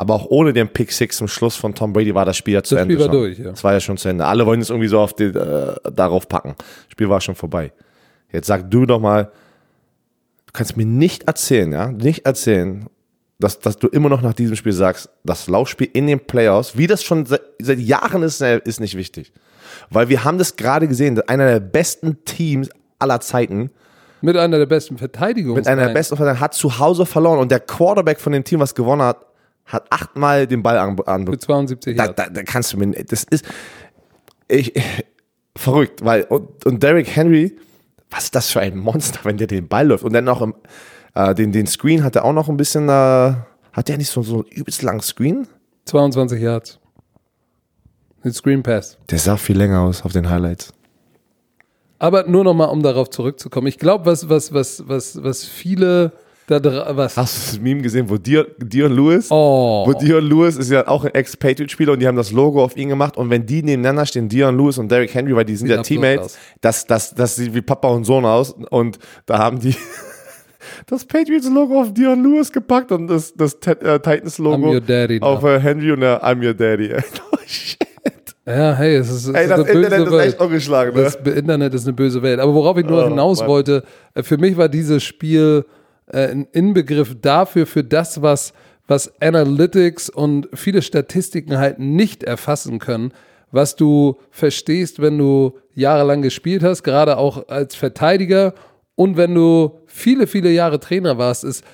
[0.03, 2.63] Aber auch ohne den Pick 6 zum Schluss von Tom Brady war das Spiel ja
[2.65, 2.95] zu Das Ende.
[2.95, 3.23] Spiel war schon.
[3.23, 3.51] durch, ja.
[3.53, 4.25] Das war ja schon zu Ende.
[4.27, 6.57] Alle wollen es irgendwie so auf die, äh, darauf packen.
[6.59, 7.73] Das Spiel war schon vorbei.
[8.33, 9.27] Jetzt sag du doch mal,
[10.47, 12.87] du kannst mir nicht erzählen, ja, nicht erzählen,
[13.39, 16.89] dass, dass du immer noch nach diesem Spiel sagst, das Laufspiel in den Playoffs, wie
[16.89, 19.33] das schon seit, seit Jahren ist, äh, ist nicht wichtig.
[19.89, 23.71] Weil wir haben das gerade gesehen, einer der besten Teams aller Zeiten,
[24.21, 25.57] Mit einer der besten Verteidigungen.
[25.59, 28.59] mit einer der besten Verteidiger, hat zu Hause verloren und der Quarterback von dem Team,
[28.59, 29.27] was gewonnen hat,
[29.65, 32.15] hat achtmal den Ball an, an Mit 72 da, Jahren.
[32.17, 33.45] da, da kannst du mir, das ist,
[34.49, 34.73] ich,
[35.57, 37.57] verrückt, weil, und, und Derrick Henry,
[38.11, 40.55] was ist das für ein Monster, wenn der den Ball läuft und dann noch im,
[41.15, 42.93] äh, den, den Screen hat er auch noch ein bisschen, äh,
[43.73, 45.47] hat der nicht so, so einen übelst langen Screen?
[45.87, 46.79] 22 Yards.
[48.23, 48.99] Mit Screen Pass.
[49.11, 50.73] Der sah viel länger aus auf den Highlights.
[51.99, 53.67] Aber nur noch mal, um darauf zurückzukommen.
[53.67, 56.13] Ich glaube, was, was, was, was, was viele
[56.47, 57.17] da was.
[57.17, 59.85] Hast du das Meme gesehen, wo Dion, Dion Lewis, Oh.
[59.87, 62.89] wo Dion Lewis ist ja auch ein Ex-Patriot-Spieler und die haben das Logo auf ihn
[62.89, 65.77] gemacht und wenn die nebeneinander stehen, Dion Lewis und Derrick Henry, weil die sind Sieht
[65.77, 66.39] ja Teammates, aus.
[66.61, 69.75] das, das, das sieht wie Papa und Sohn aus und da haben die
[70.87, 74.77] das Patriots-Logo auf Dion Lewis gepackt und das, das äh, Titans-Logo
[75.21, 76.93] auf äh, Henry und der I'm your daddy.
[77.33, 77.79] oh shit.
[78.45, 80.29] Ja, hey, es ist, es Ey, ist das böse Internet ist Welt.
[80.33, 81.03] echt umgeschlagen, ne?
[81.05, 82.41] Das Internet ist eine böse Welt.
[82.41, 83.49] Aber worauf ich nur Oh, hinaus Mann.
[83.49, 85.65] wollte, äh, für mich war dieses Spiel
[86.07, 88.53] äh, ein Inbegriff dafür, für das, was,
[88.87, 93.13] was Analytics und viele Statistiken halt nicht erfassen können,
[93.51, 98.55] was du verstehst, wenn du jahrelang gespielt hast, gerade auch als Verteidiger
[98.95, 101.65] und wenn du viele, viele Jahre Trainer warst, ist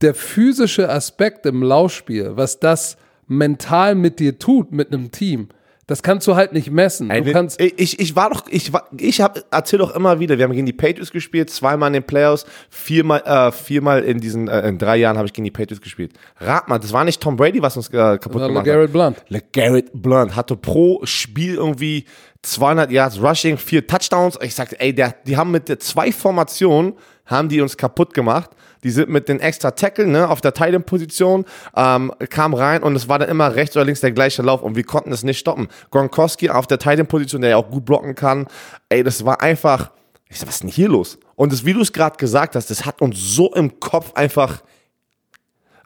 [0.00, 2.96] der physische Aspekt im Laufspiel, was das
[3.26, 5.48] mental mit dir tut, mit einem Team.
[5.86, 7.08] Das kannst du halt nicht messen.
[7.08, 10.44] Du kannst, ich, ich, war doch, ich war, ich habe, erzähl doch immer wieder, wir
[10.44, 14.66] haben gegen die Patriots gespielt, zweimal in den Playoffs, viermal, äh, viermal in diesen, äh,
[14.68, 16.12] in drei Jahren habe ich gegen die Patriots gespielt.
[16.38, 19.14] Rat mal, das war nicht Tom Brady, was uns äh, kaputt Oder gemacht LeGarrette hat.
[19.14, 19.24] Blunt.
[19.28, 22.06] LeGarrette Blunt hatte pro Spiel irgendwie
[22.44, 24.38] 200 Yards Rushing, vier Touchdowns.
[24.42, 26.94] Ich sagte, ey, der, die haben mit der zwei Formationen,
[27.26, 28.50] haben die uns kaputt gemacht.
[28.82, 33.08] Die sind mit den extra Tackle, ne, auf der Titan-Position, ähm, kam rein und es
[33.08, 35.68] war dann immer rechts oder links der gleiche Lauf und wir konnten es nicht stoppen.
[35.90, 38.46] Gronkowski auf der Titan-Position, der ja auch gut blocken kann.
[38.90, 39.90] Ey, das war einfach,
[40.28, 41.18] ich sag, was ist denn hier los?
[41.34, 44.62] Und das, wie du es gerade gesagt hast, das hat uns so im Kopf einfach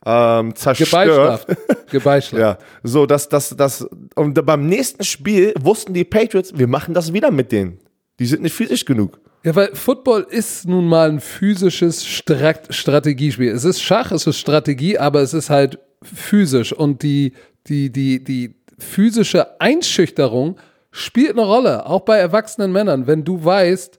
[0.04, 0.90] ähm, zerstört.
[0.90, 1.46] Gebeischlaft.
[1.90, 2.32] Gebeischlaft.
[2.38, 7.12] Ja, so, dass das, das, und beim nächsten Spiel wussten die Patriots, wir machen das
[7.12, 7.78] wieder mit denen.
[8.18, 9.20] Die sind nicht physisch genug.
[9.44, 13.50] Ja, weil Football ist nun mal ein physisches Strat Strategiespiel.
[13.50, 17.32] Es ist Schach, es ist Strategie, aber es ist halt physisch und die,
[17.66, 20.58] die, die, die physische Einschüchterung
[20.90, 23.06] spielt eine Rolle, auch bei erwachsenen Männern.
[23.06, 23.98] Wenn du weißt,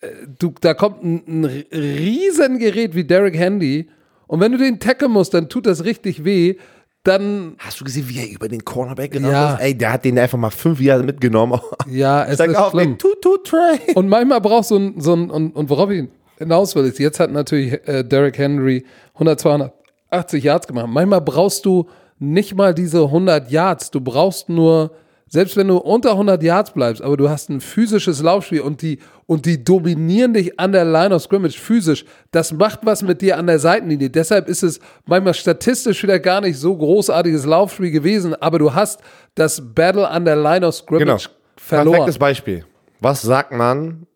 [0.00, 0.08] äh,
[0.38, 3.88] du, da kommt ein, ein Riesengerät wie Derek Handy
[4.26, 6.56] und wenn du den tackeln musst, dann tut das richtig weh,
[7.04, 9.54] dann, Hast du gesehen, wie er über den Cornerback gerannt Ja.
[9.54, 9.60] ist?
[9.60, 11.60] Ey, der hat den einfach mal fünf Jahre mitgenommen.
[11.88, 12.92] ja, es Sag ist auf, schlimm.
[12.92, 13.94] ey.
[13.94, 17.20] Und manchmal brauchst du ein, so ein, und, und worauf ich hinaus will, ist, jetzt
[17.20, 20.86] hat natürlich äh, Derrick Henry 100, 280 Yards gemacht.
[20.88, 21.88] Manchmal brauchst du
[22.18, 23.90] nicht mal diese 100 Yards.
[23.90, 24.90] Du brauchst nur,
[25.28, 28.98] selbst wenn du unter 100 Yards bleibst, aber du hast ein physisches Laufspiel und die,
[29.26, 32.04] und die dominieren dich an der Line of Scrimmage physisch.
[32.30, 34.10] Das macht was mit dir an der Seitenlinie.
[34.10, 39.00] Deshalb ist es manchmal statistisch wieder gar nicht so großartiges Laufspiel gewesen, aber du hast
[39.34, 41.18] das Battle an der Line of Scrimmage Genau.
[41.56, 41.92] verloren.
[41.94, 42.64] Perfektes Beispiel.
[43.00, 44.06] Was sagt man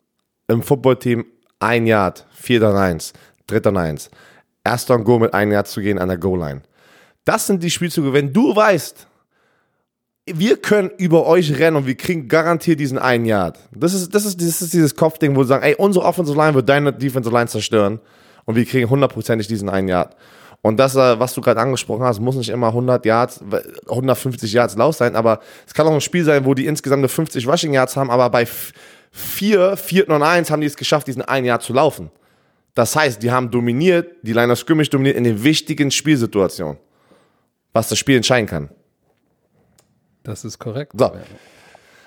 [0.46, 1.24] im Footballteam?
[1.58, 3.12] Ein Yard, vierter eins,
[3.48, 4.10] dritter eins.
[4.62, 6.60] Erster und Go mit einem Yard zu gehen an der Goal-Line.
[7.24, 8.12] Das sind die Spielzüge.
[8.12, 9.07] Wenn du weißt,
[10.34, 13.58] wir können über euch rennen und wir kriegen garantiert diesen einen Yard.
[13.74, 16.54] Das ist, das ist, das ist dieses Kopfding, wo wir sagen, ey, unsere Offensive Line
[16.54, 18.00] wird deine Defensive Line zerstören
[18.44, 20.16] und wir kriegen hundertprozentig diesen einen Yard.
[20.60, 23.40] Und das, äh, was du gerade angesprochen hast, muss nicht immer 100 Yards,
[23.88, 27.08] 150 Yards Lauf sein, aber es kann auch ein Spiel sein, wo die insgesamt nur
[27.08, 28.72] 50 Rushing Yards haben, aber bei f-
[29.12, 32.10] vier, vierten und eins haben die es geschafft, diesen einen Yard zu laufen.
[32.74, 36.76] Das heißt, die haben dominiert, die Line of Scrimmage dominiert in den wichtigen Spielsituationen,
[37.72, 38.68] was das Spiel entscheiden kann.
[40.22, 40.92] Das ist korrekt.
[40.98, 41.12] So.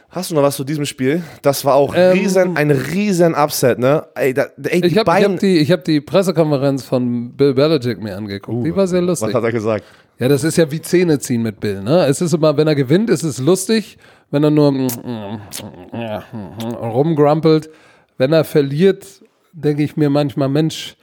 [0.10, 1.24] Hast du noch was zu diesem Spiel?
[1.42, 4.06] Das war auch Ähm, riesen, ein riesen Upset, ne?
[4.14, 8.18] Ey, da, ey Ich habe hab die, ich hab die Pressekonferenz von Bill Belichick mir
[8.18, 8.66] angeguckt.
[8.66, 9.30] die war sehr lustig.
[9.30, 9.86] was hat er gesagt?
[10.20, 11.82] Ja, das ist ja wie Zähne ziehen mit Bill.
[11.82, 12.06] Ne?
[12.06, 13.98] Es ist immer, wenn er gewinnt, ist es lustig.
[14.30, 14.72] Wenn er nur
[16.76, 17.70] rumgrumpelt.
[18.18, 19.06] Wenn er verliert,
[19.54, 20.96] denke ich mir manchmal, Mensch,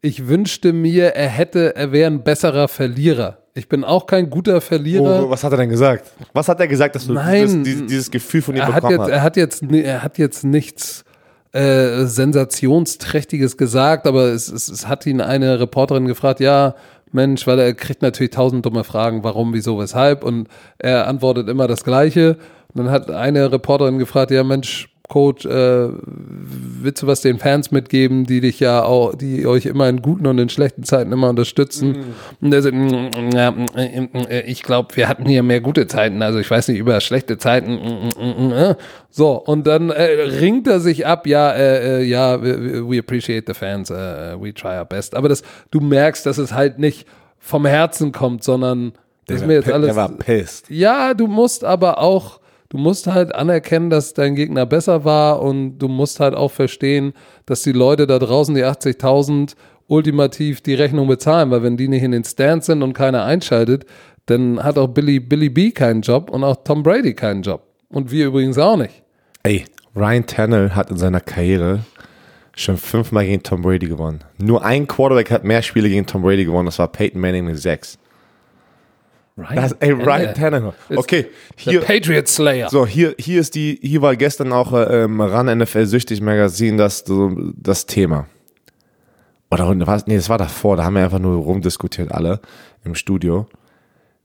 [0.00, 3.38] ich wünschte mir, er hätte, er wäre ein besserer Verlierer.
[3.54, 5.24] Ich bin auch kein guter Verlierer.
[5.26, 6.10] Oh, was hat er denn gesagt?
[6.32, 7.64] Was hat er gesagt, dass du Nein.
[7.64, 9.10] dieses, dieses, Gefühl von ihm hat bekommen jetzt, hast?
[9.10, 11.04] er hat jetzt, er hat jetzt nichts
[11.52, 16.74] äh, sensationsträchtiges gesagt, aber es, es, es hat ihn eine Reporterin gefragt, ja,
[17.10, 21.68] Mensch, weil er kriegt natürlich tausend dumme Fragen, warum, wieso, weshalb und er antwortet immer
[21.68, 22.38] das Gleiche.
[22.72, 27.70] Und dann hat eine Reporterin gefragt, ja, Mensch, Coach, äh, willst du was den Fans
[27.70, 31.28] mitgeben, die dich ja auch, die euch immer in guten und in schlechten Zeiten immer
[31.28, 31.98] unterstützen?
[32.40, 33.66] Und er sagt, "Mm, ja, mm,
[34.26, 37.36] äh, ich glaube, wir hatten hier mehr gute Zeiten, also ich weiß nicht über schlechte
[37.36, 37.74] Zeiten.
[37.74, 38.74] mm, mm, mm, äh."
[39.10, 43.44] So, und dann äh, ringt er sich ab, ja, äh, äh, ja, we, we appreciate
[43.46, 45.14] the fans, uh, we try our best.
[45.14, 47.06] Aber das, du merkst, dass es halt nicht
[47.38, 48.92] vom Herzen kommt, sondern
[49.26, 49.88] das ist mir jetzt alles.
[49.88, 50.70] der war pissed.
[50.70, 52.40] Ja, du musst aber auch,
[52.72, 57.12] du musst halt anerkennen, dass dein Gegner besser war und du musst halt auch verstehen,
[57.44, 59.54] dass die Leute da draußen, die 80.000,
[59.88, 63.84] ultimativ die Rechnung bezahlen, weil wenn die nicht in den Stands sind und keiner einschaltet,
[64.24, 67.66] dann hat auch Billy, Billy B keinen Job und auch Tom Brady keinen Job.
[67.90, 69.02] Und wir übrigens auch nicht.
[69.42, 71.80] Ey, Ryan Tannehill hat in seiner Karriere
[72.56, 74.20] schon fünfmal gegen Tom Brady gewonnen.
[74.38, 77.58] Nur ein Quarterback hat mehr Spiele gegen Tom Brady gewonnen, das war Peyton Manning mit
[77.58, 77.98] sechs.
[79.36, 80.72] Das, ey, Ryan Tannehill.
[80.94, 82.68] Okay, hier, Patriot Slayer.
[82.68, 86.76] so, hier, hier ist die, hier war gestern auch äh, im RAN NFL Süchtig Magazin
[86.76, 87.04] das,
[87.56, 88.26] das Thema.
[89.50, 90.06] Oder was?
[90.06, 92.40] Nee, das war davor, da haben wir einfach nur rumdiskutiert alle
[92.84, 93.48] im Studio.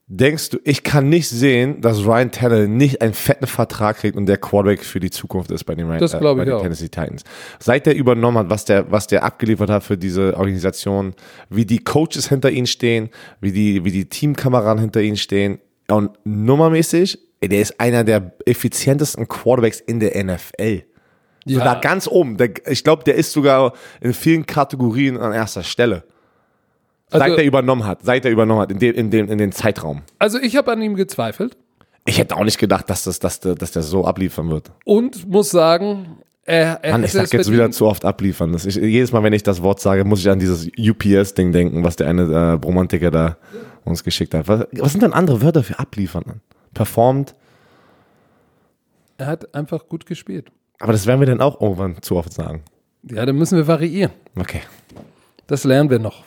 [0.10, 4.26] Denkst du, ich kann nicht sehen, dass Ryan Tannehill nicht einen fetten Vertrag kriegt und
[4.26, 6.62] der Quarterback für die Zukunft ist bei den, Ryan- Das glaub bei ich den auch.
[6.62, 7.24] Tennessee Titans.
[7.60, 11.14] Seit der übernommen hat, was der, was der abgeliefert hat für diese Organisation,
[11.50, 13.10] wie die Coaches hinter ihm stehen,
[13.42, 18.32] wie die, wie die Teamkameraden hinter ihm stehen und nummermäßig, ey, der ist einer der
[18.46, 20.84] effizientesten Quarterbacks in der NFL.
[21.46, 21.66] So Ja.
[21.66, 22.38] da ganz oben.
[22.38, 26.04] Der, ich glaube, der ist sogar in vielen Kategorien an erster Stelle.
[27.10, 29.52] Seit Also- er übernommen hat, seit er übernommen hat, in dem, in dem, in dem
[29.52, 30.02] Zeitraum.
[30.20, 31.56] Also ich habe an ihm gezweifelt
[32.06, 34.72] Ich hätte auch nicht gedacht, dass, das, dass, der, dass der so abliefern wird.
[34.84, 37.54] und muss sagen, er, er Mann, ich sag jetzt verdient.
[37.56, 38.54] wieder zu oft abliefern.
[38.54, 41.84] Das ich, jedes Mal, wenn ich das Wort sage, muss ich an dieses UPS-Ding denken,
[41.84, 43.38] was der eine äh, Bromantiker da
[43.84, 44.48] uns geschickt hat.
[44.48, 46.42] Was, was sind denn andere Wörter für abliefern?
[46.74, 47.36] Performt.
[49.18, 50.50] Er hat einfach gut gespielt.
[50.80, 52.64] Aber das werden wir dann auch irgendwann zu oft sagen.
[53.04, 54.12] Ja, dann müssen wir variieren.
[54.38, 54.62] Okay.
[55.48, 56.24] Das lernen wir noch.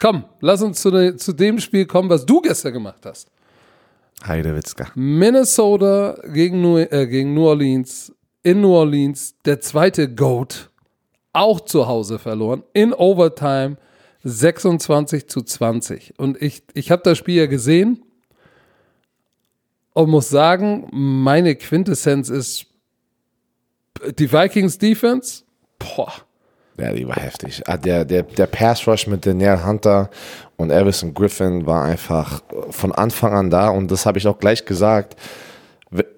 [0.00, 3.30] Komm, lass uns zu, de, zu dem Spiel kommen, was du gestern gemacht hast.
[4.26, 4.90] Heidewitzka.
[4.94, 10.70] Minnesota gegen New, äh, gegen New Orleans, in New Orleans, der zweite GOAT,
[11.32, 13.76] auch zu Hause verloren, in Overtime
[14.24, 16.14] 26 zu 20.
[16.18, 18.02] Und ich, ich habe das Spiel ja gesehen
[19.92, 22.66] und muss sagen, meine Quintessenz ist
[24.18, 25.44] die Vikings Defense.
[25.78, 26.12] Boah.
[26.80, 27.62] Ja, die war heftig.
[27.66, 30.10] Ah, Der, der, der Pass Rush mit Daniel Hunter
[30.56, 34.64] und Everson Griffin war einfach von Anfang an da und das habe ich auch gleich
[34.64, 35.16] gesagt.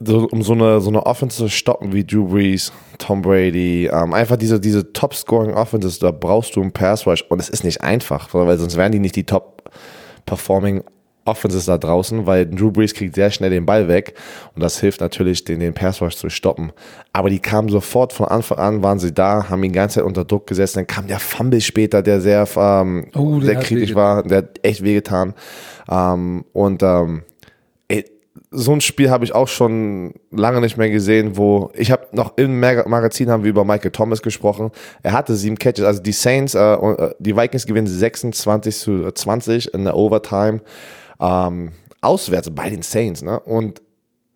[0.04, 4.36] Um so eine, so eine Offense zu stoppen wie Drew Brees, Tom Brady, ähm, einfach
[4.36, 8.28] diese, diese Top-Scoring Offenses, da brauchst du einen Pass Rush und es ist nicht einfach,
[8.34, 10.84] weil sonst wären die nicht die Top-Performing
[11.24, 14.14] Offenses da draußen, weil Drew Brees kriegt sehr schnell den Ball weg
[14.54, 16.72] und das hilft natürlich, den, den Pass Rush zu stoppen.
[17.12, 20.04] Aber die kamen sofort von Anfang an, waren sie da, haben ihn die ganze Zeit
[20.04, 20.76] unter Druck gesetzt.
[20.76, 24.60] Dann kam der Fumble später, der sehr, ähm, Oh, der sehr kritisch war, der hat
[24.62, 25.34] echt wehgetan.
[25.88, 27.22] Ähm, und ähm,
[27.88, 28.04] ey,
[28.50, 32.36] so ein Spiel habe ich auch schon lange nicht mehr gesehen, wo ich habe noch
[32.36, 34.70] im Mag Magazin haben wir über Michael Thomas gesprochen.
[35.02, 39.10] Er hatte sieben Catches, also die Saints, äh, und, äh, die Vikings gewinnen 26 zu
[39.12, 40.60] 20 in der Overtime
[41.22, 43.22] ähm, auswärts bei den Saints.
[43.22, 43.40] Ne?
[43.40, 43.80] Und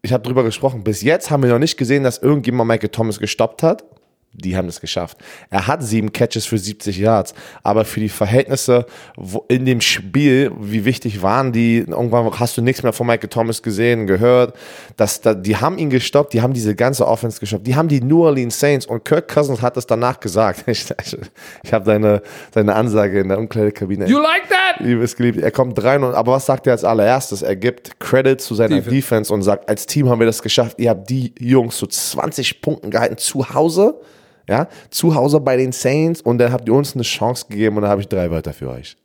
[0.03, 0.85] ich habe drüber gesprochen.
[0.85, 3.85] Bis jetzt haben wir noch nicht gesehen, dass irgendjemand Michael Thomas gestoppt hat.
[4.37, 5.19] Die haben es geschafft.
[5.51, 8.87] Er hat sieben Catches für 70 Yards, aber für die Verhältnisse
[9.49, 11.79] in dem Spiel, wie wichtig waren die?
[11.79, 14.57] Irgendwann hast du nichts mehr von Michael Thomas gesehen, gehört.
[14.97, 17.67] Dass, da, die haben ihn gestoppt, die haben diese ganze Offense gestoppt.
[17.67, 20.65] Die haben die New Orleans Saints und Kirk Cousins hat es danach gesagt.
[20.77, 21.17] Ich, ich,
[21.63, 22.23] ich habe seine,
[22.53, 24.07] seine Ansage in der Umkleidekabine.
[24.09, 24.85] You like that?
[24.85, 25.39] Liebes geliebt.
[25.39, 27.43] Er kommt rein und aber was sagt er als allererstes?
[27.43, 28.91] Er gibt Credit zu seiner Defense.
[28.91, 30.79] Defense, und sagt, als Team haben wir das geschafft.
[30.79, 34.01] Ihr habt die Jungs zu 20 Punkten gehalten zu Hause,
[34.49, 37.83] ja, zu Hause bei den Saints und dann habt ihr uns eine Chance gegeben und
[37.83, 38.97] da habe ich drei Wörter für euch.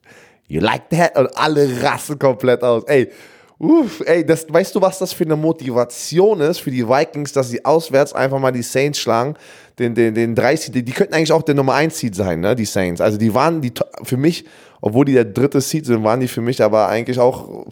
[0.47, 1.17] You like that?
[1.17, 2.83] Und alle rasten komplett aus.
[2.85, 3.09] Ey,
[3.57, 7.49] uff, ey, das, weißt du, was das für eine Motivation ist für die Vikings, dass
[7.49, 9.35] sie auswärts einfach mal die Saints schlagen?
[9.79, 12.55] Den, den, den 30, die, die könnten eigentlich auch der Nummer 1 Seed sein, ne,
[12.55, 13.01] die Saints.
[13.01, 13.71] Also die waren die,
[14.03, 14.45] für mich,
[14.81, 17.65] obwohl die der dritte Seed sind, waren die für mich aber eigentlich auch,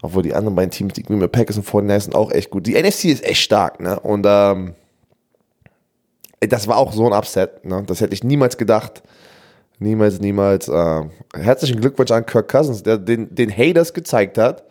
[0.00, 2.66] obwohl die anderen beiden Teams, die Green Bay Packers und 49ers sind auch echt gut.
[2.66, 4.74] Die NFC ist echt stark, ne, und, ähm,
[6.48, 9.02] das war auch so ein Upset, ne, das hätte ich niemals gedacht.
[9.78, 10.68] Niemals, niemals.
[10.68, 11.00] Äh,
[11.34, 14.62] herzlichen Glückwunsch an Kirk Cousins, der den, den Haters gezeigt hat,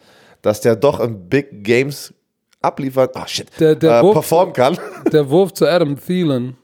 [0.42, 2.14] dass der doch in Big Games
[2.62, 4.78] abliefert, oh shit, Der- der äh, Wurf- performen kann.
[5.12, 6.56] Der Wurf zu Adam Thielen,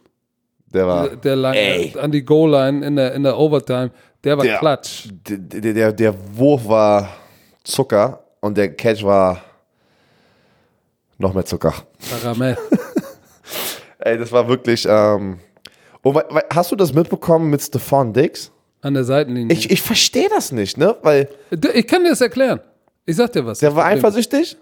[0.73, 1.93] Der war, der lang, Ey.
[1.99, 3.91] an die Goal-Line in der, in der Overtime,
[4.23, 5.07] der war Der- klatsch.
[5.27, 7.09] der, der, der, der Wurf war
[7.63, 9.41] Zucker und der Catch war
[11.17, 11.73] noch mehr Zucker.
[12.21, 12.57] Karamell.
[14.07, 14.85] Ey, das war wirklich.
[14.89, 15.37] Ähm,
[16.01, 18.51] und wei- hast du das mitbekommen mit Stefan Dix?
[18.81, 19.55] An der Seitenlinie.
[19.55, 20.95] Ich, ich verstehe das nicht, ne?
[21.01, 21.27] Weil
[21.73, 22.59] ich kann dir das erklären.
[23.05, 23.59] Ich sag dir was.
[23.59, 24.55] der war eifersüchtig.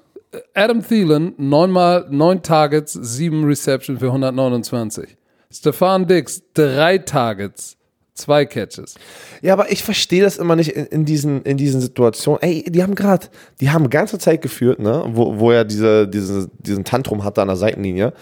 [0.53, 5.15] Adam Thielen, neunmal, neun Targets, sieben Reception für 129.
[5.51, 7.77] Stefan Dix, drei Targets,
[8.13, 8.95] zwei Catches.
[9.41, 12.41] Ja, aber ich verstehe das immer nicht in, in, diesen, in diesen Situationen.
[12.41, 13.27] Ey, die haben gerade,
[13.61, 15.03] die haben ganze Zeit geführt, ne?
[15.07, 18.13] Wo, wo er diese, diese, diesen Tantrum hatte an der Seitenlinie.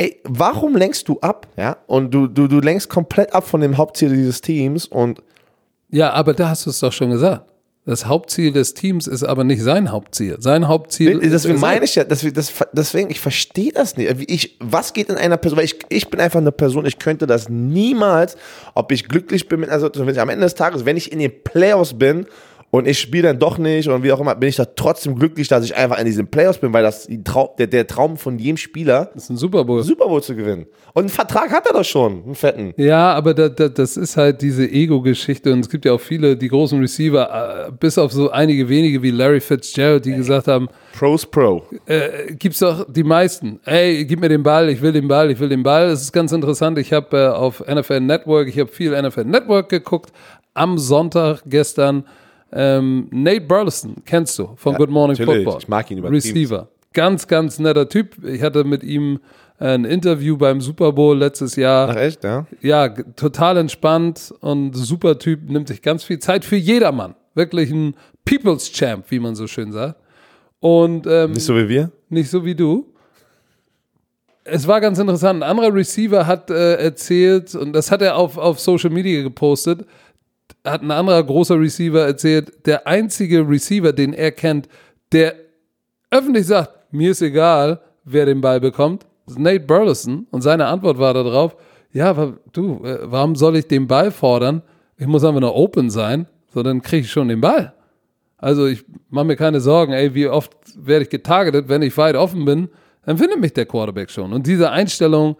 [0.00, 1.46] Ey, warum lenkst du ab?
[1.58, 5.22] Ja, und du, du, du lenkst komplett ab von dem Hauptziel dieses Teams und
[5.90, 7.50] Ja, aber da hast du es doch schon gesagt.
[7.84, 10.36] Das Hauptziel des Teams ist aber nicht sein Hauptziel.
[10.38, 14.30] Sein Hauptziel Deswegen ist meine ich ja, deswegen, das, deswegen, ich verstehe das nicht.
[14.30, 17.26] Ich, was geht in einer Person, weil ich, ich bin einfach eine Person, ich könnte
[17.26, 18.36] das niemals,
[18.74, 21.18] ob ich glücklich bin, mit, also wenn ich am Ende des Tages, wenn ich in
[21.18, 22.26] den Playoffs bin
[22.72, 25.48] und ich spiele dann doch nicht und wie auch immer, bin ich da trotzdem glücklich,
[25.48, 28.38] dass ich einfach in diesen Playoffs bin, weil das die Trau der, der Traum von
[28.38, 29.82] jedem Spieler, Das ist ein Super Bowl.
[29.82, 30.66] Super Bowl zu gewinnen.
[30.94, 32.72] Und einen Vertrag hat er doch schon, einen fetten.
[32.76, 36.36] Ja, aber da, da, das ist halt diese Ego-Geschichte und es gibt ja auch viele,
[36.36, 40.68] die großen Receiver, äh, bis auf so einige wenige wie Larry Fitzgerald, die gesagt haben,
[40.96, 41.64] Pros Pro.
[41.86, 43.58] äh, gibt's doch die meisten.
[43.64, 45.88] Ey, gib mir den Ball, ich will den Ball, ich will den Ball.
[45.88, 46.78] Es ist ganz interessant.
[46.78, 50.12] Ich habe äh, auf NFL Network, ich habe viel NFL Network geguckt.
[50.54, 52.04] Am Sonntag gestern
[52.52, 55.44] ähm, Nate Burleson, kennst du von Good Morning natürlich.
[55.44, 55.62] Football.
[55.62, 56.16] Ich mag ihn übertrieben.
[56.16, 56.68] Receiver.
[56.92, 58.24] Ganz, ganz netter Typ.
[58.24, 59.20] Ich hatte mit ihm
[59.60, 62.46] äh, ein Interview beim Super Bowl letztes Jahr Ach echt, ja?
[62.60, 67.14] ja, total entspannt und super Typ, nimmt sich ganz viel Zeit für jedermann.
[67.34, 70.00] Wirklich ein People's Champ, wie man so schön sagt.
[70.58, 71.92] Und ähm, Nicht so wie wir?
[72.08, 72.86] nicht so wie du.
[74.44, 75.42] Es war ganz interessant.
[75.42, 79.86] Ein anderer Receiver hat äh, erzählt, und das hat er auf, auf Social Media gepostet,
[80.64, 84.68] hat ein anderer großer Receiver erzählt, der einzige Receiver, den er kennt,
[85.12, 85.34] der
[86.10, 90.26] öffentlich sagt, mir ist egal, wer den Ball bekommt, ist Nate Burleson.
[90.30, 91.56] Und seine Antwort war darauf,
[91.92, 94.62] ja, du, äh, warum soll ich den Ball fordern?
[94.96, 97.72] Ich muss einfach nur open sein, so dann kriege ich schon den Ball.
[98.36, 102.16] Also ich mache mir keine Sorgen, ey, wie oft werde ich getargetet, wenn ich weit
[102.16, 102.68] offen bin,
[103.04, 104.32] dann findet mich der Quarterback schon.
[104.32, 105.36] Und diese Einstellung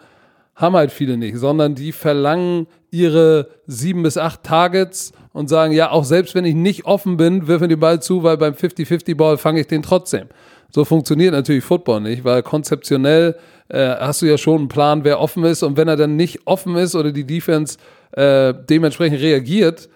[0.54, 5.90] haben halt viele nicht, sondern die verlangen ihre sieben bis acht Targets und sagen, ja,
[5.90, 9.38] auch selbst wenn ich nicht offen bin, wirf mir den Ball zu, weil beim 50-50-Ball
[9.38, 10.26] fange ich den trotzdem.
[10.70, 13.36] So funktioniert natürlich Football nicht, weil konzeptionell
[13.68, 16.46] äh, hast du ja schon einen Plan, wer offen ist und wenn er dann nicht
[16.46, 17.78] offen ist oder die Defense
[18.12, 19.88] äh, dementsprechend reagiert,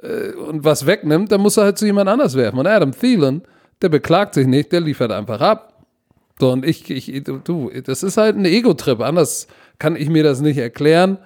[0.00, 2.58] und was wegnimmt, dann muss er halt zu jemand anders werfen.
[2.58, 3.42] Und Adam Thielen,
[3.82, 5.74] der beklagt sich nicht, der liefert einfach ab.
[6.38, 9.00] So, und ich, ich, du, das ist halt ein Ego-Trip.
[9.00, 9.48] Anders
[9.80, 11.18] kann ich mir das nicht erklären.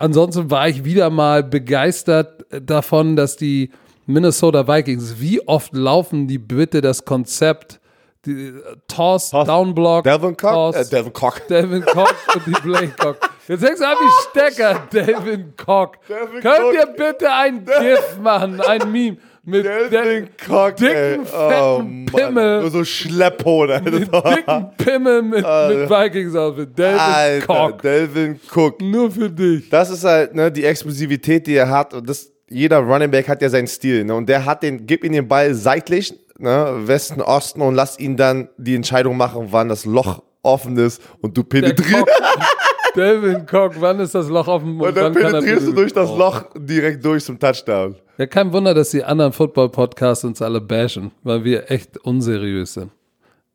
[0.00, 3.70] Ansonsten war ich wieder mal begeistert davon, dass die
[4.06, 7.78] Minnesota Vikings, wie oft laufen die bitte das Konzept,
[8.26, 8.52] die,
[8.88, 9.46] Toss, Toss.
[9.46, 10.52] Downblock, Devin Cock?
[10.52, 11.46] Toss, Äh, Devin Cock.
[11.48, 13.16] Devin Cock und die Blake Cock.
[13.46, 15.98] Jetzt hängst du an wie Stecker, Devin Cock.
[16.08, 16.74] Devin Könnt Cock.
[16.74, 19.18] ihr bitte ein GIF machen, ein Meme
[19.50, 22.06] mit der Cock, dicken, fetten Oh, Mann.
[22.06, 22.60] Pimmel.
[22.62, 23.90] Nur so Schlepphohn, Alter.
[23.90, 26.78] dicken Pimmel mit, mit Vikings Outfit.
[26.78, 27.82] Devin Alter, Cock.
[27.82, 28.80] Delvin Cook.
[28.80, 29.68] Nur für dich.
[29.68, 31.92] Das ist halt ne, die Explosivität, die er hat.
[31.94, 34.04] Und das, jeder Running Back hat ja seinen Stil.
[34.04, 34.14] Ne?
[34.14, 38.16] Und der hat den, gib ihm den Ball seitlich, ne, Westen, Osten und lass ihn
[38.16, 42.06] dann die Entscheidung machen, wann das Loch offen ist und du penetrierst.
[42.96, 44.80] Devin Cock, wann ist das Loch offen?
[44.80, 46.16] Und dann kann er penetrierst du durch das Oh.
[46.18, 47.94] Loch direkt durch zum Touchdown.
[48.18, 52.90] Ja, kein Wunder, dass die anderen Football-Podcasts uns alle bashen, weil wir echt unseriös sind.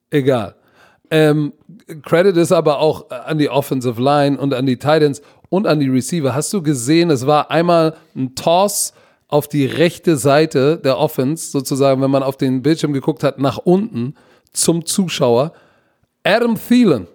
[0.10, 0.56] Egal.
[1.12, 1.54] Ähm,
[2.04, 5.90] Credit ist aber auch an die Offensive Line und an die Titans und an die
[5.90, 6.34] Receiver.
[6.34, 8.94] Hast du gesehen, es war einmal ein Toss
[9.28, 13.58] auf die rechte Seite der Offense, sozusagen, wenn man auf den Bildschirm geguckt hat, nach
[13.58, 14.16] unten
[14.52, 15.54] zum Zuschauer.
[16.24, 17.08] Adam Thielen,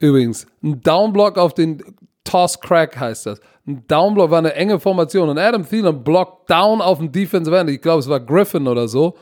[0.00, 1.82] übrigens, ein Downblock auf den
[2.24, 3.40] Toss Crack heißt das.
[3.66, 7.70] Ein Downblock war eine enge Formation und Adam Thielen blockt down auf den Defensive End.
[7.70, 9.14] Ich glaube, es war Griffin oder so.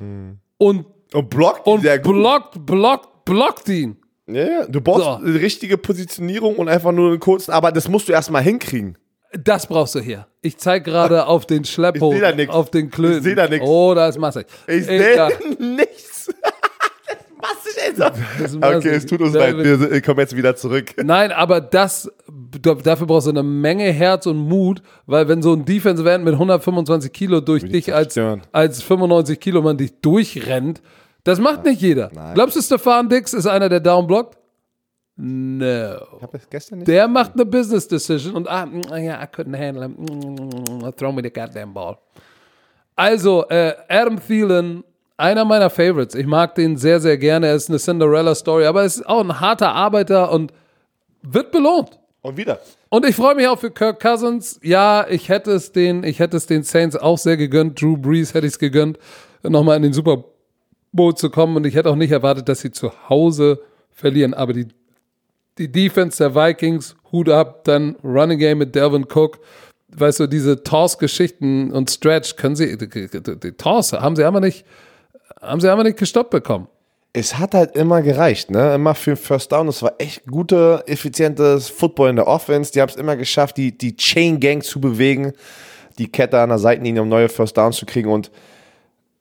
[0.59, 2.15] Und, Und blockt und sehr gut.
[2.15, 3.97] blockt, blockt, blockt ihn.
[4.29, 4.67] Ja, ja.
[4.67, 5.11] Du brauchst So.
[5.11, 8.99] eine richtige Positionierung und einfach nur einen kurzen, aber das musst du erstmal hinkriegen.
[9.39, 10.27] Das brauchst du hier.
[10.43, 12.53] Ich zeige gerade auf den Schlepphof, Ich seh da nix.
[12.53, 13.19] auf den Klöten.
[13.19, 13.65] Ich seh da nix.
[13.65, 14.47] Oh, da ist massig.
[14.67, 15.29] Ich sehe
[15.61, 16.29] nichts.
[18.39, 18.41] jetzt.
[18.41, 19.57] ist Okay, es tut uns leid.
[19.57, 20.95] Wir kommen jetzt wieder zurück.
[21.05, 22.11] Nein, aber das
[22.61, 26.25] da- dafür brauchst du eine Menge Herz und Mut, weil wenn so ein Defensive End
[26.25, 28.19] mit 125 Kilo durch dich als,
[28.53, 30.83] als 95 Kilo Mann dich durchrennt,
[31.25, 32.11] das macht nicht jeder.
[32.35, 34.39] Glaubst du, Stefan Dix ist einer, der down blockt?
[35.19, 35.97] No.
[36.87, 38.69] Der macht eine Business Decision und ah,
[38.99, 40.93] ja, I couldn't handle him.
[40.97, 41.97] Throw me the goddamn ball.
[42.95, 44.85] Also, äh, Adam Thielen,
[45.17, 46.15] einer meiner Favorites.
[46.15, 47.49] Ich mag den sehr, sehr gerne.
[47.49, 50.53] Er ist eine Cinderella-Story, aber er ist auch ein harter Arbeiter und
[51.23, 51.99] wird belohnt.
[52.23, 52.61] Und wieder.
[52.89, 54.59] Und ich freue mich auch für Kirk Cousins.
[54.63, 57.81] Ja, ich hätte es den, ich hätte es den Saints auch sehr gegönnt.
[57.81, 58.99] Drew Brees hätte ich es gegönnt,
[59.43, 60.25] nochmal in den Super
[60.93, 61.57] Bowl zu kommen.
[61.57, 63.61] Und ich hätte auch nicht erwartet, dass sie zu Hause
[63.91, 64.35] verlieren.
[64.35, 64.69] Aber die,
[65.59, 69.39] die Defense der Vikings, Hut ab, dann Running Game mit Delvin Cook.
[69.89, 74.41] Weißt du, diese Toss-Geschichten und Stretch können sie, die, die, die Toss haben sie einfach
[74.41, 74.67] nicht,
[75.41, 76.69] haben sie einfach nicht gestoppt bekommen.
[77.13, 78.75] Es hat halt immer gereicht, ne?
[78.75, 79.69] Immer für den First Down.
[79.69, 82.73] Es war echt gute, effizientes Football in der Offense.
[82.73, 85.33] Die haben es immer geschafft, die, die Chain Gang zu bewegen,
[85.99, 88.11] die Kette an der Seitenlinie, um neue First Downs zu kriegen.
[88.11, 88.31] Und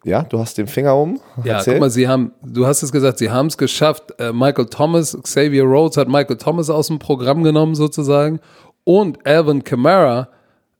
[0.03, 1.21] ja, du hast den Finger um.
[1.43, 1.75] Ja, Erzähl.
[1.75, 4.13] guck mal, sie haben, du hast es gesagt, sie haben es geschafft.
[4.19, 8.39] Äh, Michael Thomas, Xavier Rhodes hat Michael Thomas aus dem Programm genommen sozusagen.
[8.83, 10.27] Und Alvin Kamara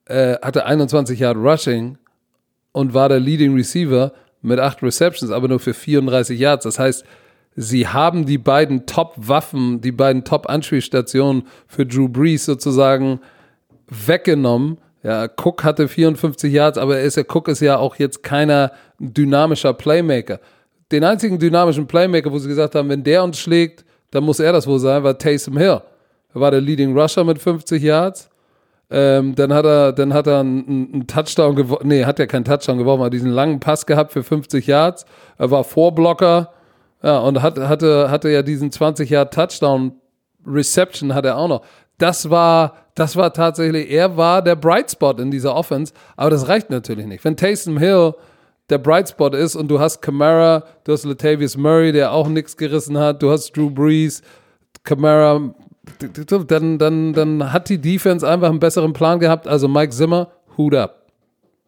[0.05, 1.97] äh, hatte 21 Yard Rushing
[2.71, 4.11] und war der Leading Receiver
[4.46, 6.64] mit acht Receptions, aber nur für 34 Yards.
[6.64, 7.04] Das heißt,
[7.56, 13.20] sie haben die beiden Top-Waffen, die beiden Top-Anspielstationen für Drew Brees sozusagen
[13.88, 14.78] weggenommen.
[15.04, 19.74] Ja, Cook hatte 54 Yards, aber er ist Cook ist ja auch jetzt keiner dynamischer
[19.74, 20.39] Playmaker.
[20.91, 24.54] Den einzigen dynamischen Playmaker, wo sie gesagt haben, wenn der uns schlägt, dann muss er
[24.54, 25.82] das wohl sein, war Taysom Hill.
[26.34, 28.30] Er war der Leading Rusher mit 50 Yards.
[28.91, 31.88] Ähm, dann hat er, dann hat er einen, einen Touchdown geworfen.
[31.88, 35.05] Nee, hat er keinen Touchdown geworfen, aber diesen langen Pass gehabt für 50 Yards.
[35.38, 36.51] Er war Vorblocker.
[37.01, 39.93] Ja, und hat, hatte, hatte ja diesen 20 Yard Touchdown
[40.45, 41.61] Reception hat er auch noch.
[41.97, 46.47] Das war, das war tatsächlich, er war der Bright Spot in dieser Offense, aber das
[46.47, 47.23] reicht natürlich nicht.
[47.23, 48.13] Wenn Taysom Hill
[48.69, 52.57] der Bright Spot ist und du hast Kamara, du hast Latavius Murray, der auch nichts
[52.57, 54.21] gerissen hat, du hast Drew Brees,
[54.83, 55.53] Kamara,
[56.47, 59.47] dann, dann, dann hat die Defense einfach einen besseren Plan gehabt.
[59.47, 61.01] Also Mike Zimmer, Hut ab.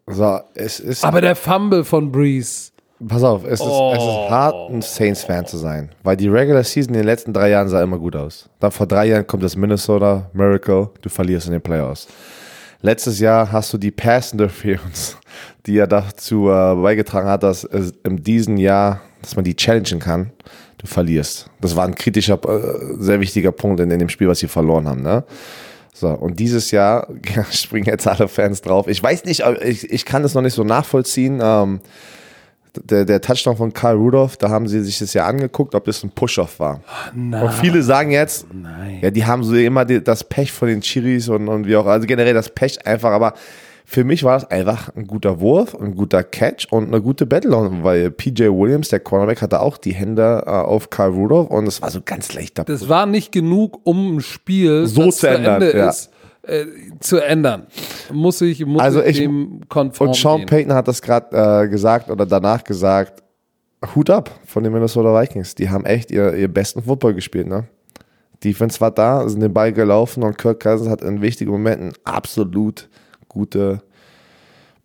[0.07, 1.03] So, es ist.
[1.03, 2.72] Aber der Fumble von Brees,
[3.05, 3.93] Pass auf, es ist, es Oh.
[3.93, 5.91] ist hart, ein Saints-Fan zu sein.
[6.01, 8.49] Weil die Regular Season in den letzten drei Jahren sah immer gut aus.
[8.59, 12.07] Dann vor drei Jahren kommt das Minnesota Miracle, du verlierst in den Playoffs.
[12.82, 15.15] Letztes Jahr hast du die Pass Interference,
[15.68, 19.99] die ja dazu äh, beigetragen hat, dass es in diesem Jahr, dass man die challengen
[19.99, 20.32] kann,
[20.78, 21.50] du verlierst.
[21.62, 24.88] Das war ein kritischer, äh, sehr wichtiger Punkt in, in dem Spiel, was sie verloren
[24.88, 25.02] haben.
[25.02, 25.24] Ne?
[25.94, 27.08] So, und dieses Jahr
[27.52, 28.88] springen jetzt alle Fans drauf.
[28.88, 31.40] Ich weiß nicht, ich, ich kann das noch nicht so nachvollziehen.
[31.42, 31.80] Ähm,
[32.84, 36.04] der, der Touchdown von Karl Rudolph, da haben sie sich das ja angeguckt, ob das
[36.04, 36.82] ein Push-Off war.
[37.16, 39.00] Und viele sagen jetzt, Nein.
[39.02, 41.88] ja, die haben so immer die, das Pech von den Chiris und, und wie auch,
[41.88, 43.34] also generell das Pech einfach, aber
[43.90, 47.70] für mich war das einfach ein guter Wurf, ein guter Catch und eine gute Battle,
[47.84, 51.82] weil PJ Williams, der Cornerback, hatte auch die Hände äh, auf Karl Rudolph und es
[51.82, 55.78] war so ganz leichter Das war nicht genug, um ein Spiel, So zu ändern, Ende
[55.78, 55.88] ja.
[55.90, 56.10] ist,
[56.42, 56.66] äh,
[57.00, 57.68] zu ändern.
[58.12, 60.48] Muss ich, muss Also ich ich- dem konform Und Sean gehen.
[60.48, 63.24] Payton hat das gerade äh, gesagt oder danach gesagt,
[63.96, 65.56] Hut ab von den Minnesota Vikings.
[65.56, 67.70] Die haben echt ihr, ihr besten Football gespielt, ne?
[68.44, 72.90] Defense war da, sind den Ball gelaufen und Kirk Cousins hat in wichtigen Momenten absolut
[73.38, 73.82] gute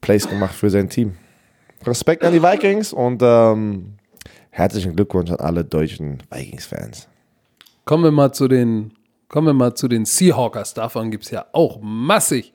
[0.01, 1.15] Plays gemacht für sein Team.
[1.87, 3.95] Respekt an die Vikings und ähm,
[4.51, 7.09] herzlichen Glückwunsch an alle deutschen Vikings-Fans.
[7.85, 8.93] Kommen wir mal zu den,
[9.29, 10.75] kommen wir mal zu den Seahawkers.
[10.75, 12.53] Davon gibt es ja auch massig.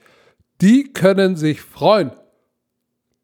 [0.61, 2.11] Die können sich freuen,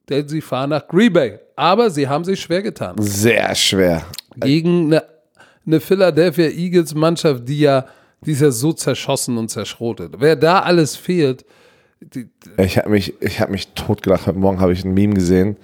[0.09, 1.39] denn sie fahren nach Green Bay.
[1.55, 2.95] Aber sie haben sich schwer getan.
[2.99, 4.05] Sehr schwer.
[4.35, 5.03] Gegen eine,
[5.65, 7.85] eine Philadelphia Eagles Mannschaft, die ja,
[8.25, 10.15] die ist ja so zerschossen und zerschrotet.
[10.17, 11.45] Wer da alles fehlt,
[12.57, 14.27] Ich habe mich, ich hab mich totgelacht.
[14.27, 15.57] Heute Morgen habe ich ein Meme gesehen.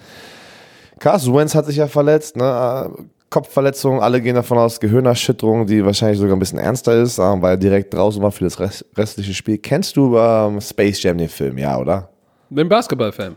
[0.99, 2.91] Carson Wentz hat sich ja verletzt, ne?
[3.29, 7.57] Kopfverletzung, alle gehen davon aus, Gehirnerschütterung, die wahrscheinlich sogar ein bisschen ernster ist, weil er
[7.57, 9.59] direkt draußen war für das rest, restliche Spiel.
[9.59, 12.09] Kennst du ähm, Space Jam, den Film, ja, oder?
[12.49, 13.35] den Basketballfan.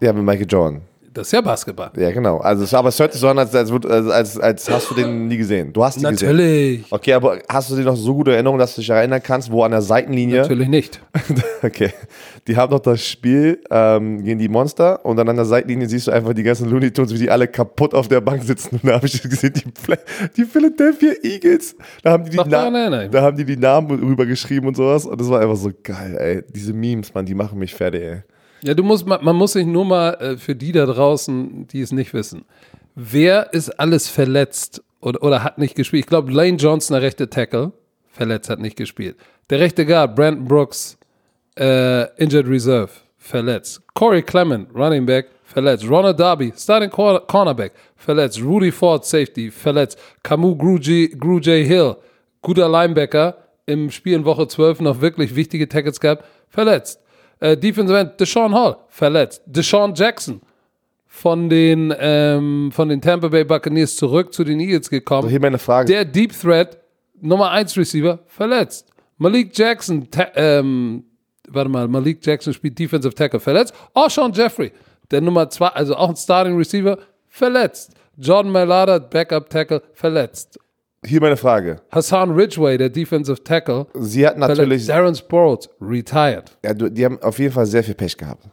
[0.00, 0.80] Ja, mit Michael Jordan.
[1.12, 1.90] Das ist ja Basketball.
[1.96, 2.38] Ja, genau.
[2.38, 5.38] Also, aber es hört sich so an, als, als, als, als, hast du den nie
[5.38, 5.72] gesehen.
[5.72, 6.28] Du hast ihn gesehen.
[6.28, 6.84] Natürlich.
[6.88, 9.64] Okay, aber hast du dir noch so gute Erinnerungen, dass du dich erinnern kannst, wo
[9.64, 11.00] an der Seitenlinie Natürlich nicht.
[11.62, 11.90] Okay.
[12.46, 16.06] Die haben doch das Spiel ähm, gegen die Monster und dann an der Seitenlinie siehst
[16.06, 18.76] du einfach die ganzen Looney Tunes, wie die alle kaputt auf der Bank sitzen.
[18.76, 19.96] Und da habe ich gesehen, die,
[20.36, 23.10] die Philadelphia Eagles, da haben die die, Doch, erinnere ich mich.
[23.10, 25.04] da haben die die Namen rübergeschrieben und sowas.
[25.04, 26.42] Und das war einfach so geil, ey.
[26.54, 28.22] Diese Memes, man, die machen mich fertig, ey.
[28.62, 31.80] Ja, du musst, man, man muss sich nur mal äh, für die da draußen, die
[31.80, 32.44] es nicht wissen,
[32.94, 36.04] wer ist alles verletzt oder, oder hat nicht gespielt?
[36.04, 37.72] Ich glaube, Lane Johnson, der rechte Tackle,
[38.10, 39.16] verletzt, hat nicht gespielt.
[39.48, 40.98] Der rechte Guard, Brandon Brooks,
[41.58, 43.80] äh, Injured Reserve, verletzt.
[43.94, 45.88] Corey Clement, Running Back, verletzt.
[45.88, 48.42] Ronald Darby, Starting Cor Cornerback, verletzt.
[48.42, 49.98] Rudy Ford, Safety, verletzt.
[50.22, 51.96] Camus Gruj Hill,
[52.42, 53.36] guter Linebacker,
[53.66, 57.00] im Spiel in Woche 12 noch wirklich wichtige Tackles gehabt, verletzt.
[57.40, 59.42] Äh, Defensive End, Deshaun Hall, verletzt.
[59.46, 60.40] Deshaun Jackson,
[61.06, 65.24] von den, ähm, von den Tampa Bay Buccaneers zurück zu den Eagles gekommen.
[65.24, 65.92] Also hier meine Frage.
[65.92, 66.78] Der Deep Threat,
[67.20, 68.86] Nummer 1 Receiver, verletzt.
[69.18, 71.04] Malik Jackson, ähm,
[71.48, 73.74] warte mal, Malik Jackson spielt Defensive Tackle, verletzt.
[73.92, 74.72] Oh, Sean Jeffrey,
[75.10, 76.96] der Nummer 2, also auch ein Starting Receiver,
[77.28, 77.92] verletzt.
[78.16, 80.58] Jordan Mailata, Backup Tackle, verletzt.
[81.04, 81.80] Hier meine Frage.
[81.90, 83.86] Hassan Ridgway, der Defensive Tackle.
[83.94, 84.86] Sie hatten natürlich.
[84.86, 86.58] Darren Sproles, retired.
[86.62, 88.44] Ja, die haben auf jeden Fall sehr viel Pech gehabt.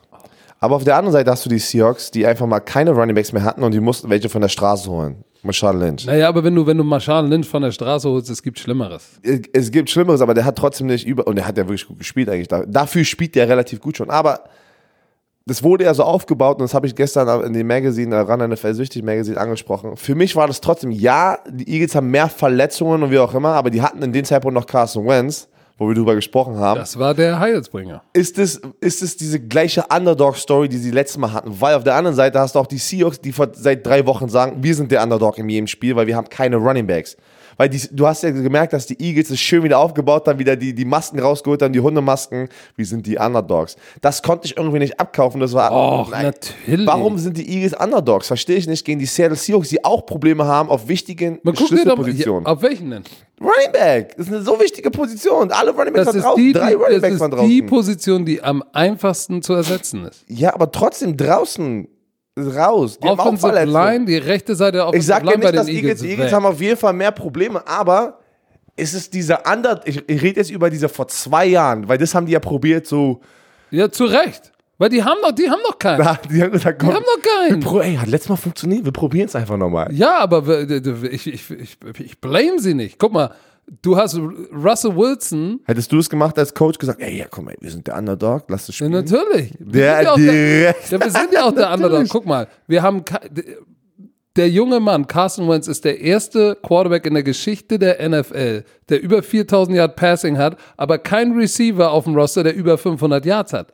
[0.60, 3.43] Aber auf der anderen Seite hast du die Seahawks, die einfach mal keine Runningbacks mehr
[3.43, 5.24] hatten und die mussten welche von der Straße holen.
[5.43, 6.06] Marshall Lynch.
[6.06, 9.20] Naja, aber wenn du, wenn du Marshall Lynch von der Straße holst, es gibt Schlimmeres.
[9.54, 11.28] Es, gibt Schlimmeres, aber der hat trotzdem nicht über.
[11.28, 12.48] Und er hat ja wirklich gut gespielt eigentlich.
[12.48, 14.10] Dafür spielt der relativ gut schon.
[14.10, 14.45] Aber
[15.48, 18.74] das wurde ja so aufgebaut und das habe ich gestern in dem Magazine, ran NFL
[18.74, 19.95] Süchtig Magazine angesprochen.
[19.95, 23.54] Für mich war das trotzdem, ja, die Eagles haben mehr Verletzungen und wie auch immer,
[23.54, 26.80] aber die hatten in dem Zeitpunkt noch Carson Wentz wo wir drüber gesprochen haben.
[26.80, 28.02] Das war der Heilsbringer.
[28.14, 31.62] Ist es, ist es diese gleiche Underdog-Story, die sie letztes Mal hatten?
[31.62, 34.28] Weil auf der anderen Seite hast du auch die Seahawks, die vor, seit drei Wochen
[34.28, 37.16] sagen, wir sind der Underdog in jedem Spiel, weil wir haben keine Running Backs.
[37.58, 40.55] Weil die, du hast ja gemerkt, dass die Eagles es schön wieder aufgebaut haben, wieder
[40.55, 42.49] die, die Masken rausgeholt haben, die Hundemasken.
[42.76, 43.76] Wir sind die Underdogs.
[44.01, 45.41] Das konnte ich irgendwie nicht abkaufen.
[45.41, 45.72] Das war.
[45.72, 46.26] Och, nein.
[46.26, 46.88] natürlich.
[46.88, 48.28] Warum sind die Eagles Underdogs?
[48.28, 48.86] Verstehe ich nicht.
[48.86, 52.45] Gegen die Seattle Seahawks, die auch Probleme haben auf wichtigen Schlüsselpositionen.
[52.45, 53.03] Auf welchen denn?
[53.39, 54.16] Running Back.
[54.18, 55.51] Das ist eine so wichtige Position.
[55.51, 56.43] Alle Running Backs waren draußen.
[56.43, 57.45] Die, Drei Running Backs waren draußen.
[57.45, 60.24] Das ist die Position, die am einfachsten zu ersetzen ist.
[60.28, 61.88] Ja, aber trotzdem draußen
[62.38, 62.99] raus.
[62.99, 66.33] Die Offensive Line, die rechte Seite Offensive Ich sage ja nicht, dass Eagles, Eagles, Eagles
[66.33, 68.19] haben auf jeden Fall mehr Probleme, aber
[68.75, 72.13] ist es dieser andere, ich, ich rede jetzt über diese vor zwei Jahren, weil das
[72.13, 73.21] haben die ja probiert so.
[73.71, 74.51] Ja, zu Recht.
[74.77, 75.97] Weil die haben doch, die haben doch keinen.
[76.03, 77.59] Da, die, haben, da die haben doch keinen.
[77.59, 79.91] Pro, ey, hat letztes Mal funktioniert, wir probieren es einfach nochmal.
[79.91, 80.47] Ja, aber
[81.03, 82.99] ich, ich, ich, ich blame sie nicht.
[82.99, 83.31] Guck mal,
[83.82, 85.59] Du hast Russell Wilson.
[85.65, 88.45] Hättest du es gemacht als Coach gesagt, ey, ja, komm, ey, wir sind der Underdog,
[88.47, 88.93] lass es spielen.
[88.93, 89.53] Ja, natürlich.
[89.59, 92.07] Der, wir der, ja, wir sind ja auch der Underdog.
[92.07, 93.03] Guck mal, wir haben
[94.38, 99.01] der junge Mann, Carson Wentz, ist der erste Quarterback in der Geschichte der NFL, der
[99.01, 103.51] über 4000 Yard Passing hat, aber kein Receiver auf dem Roster, der über 500 Yards
[103.51, 103.74] hat.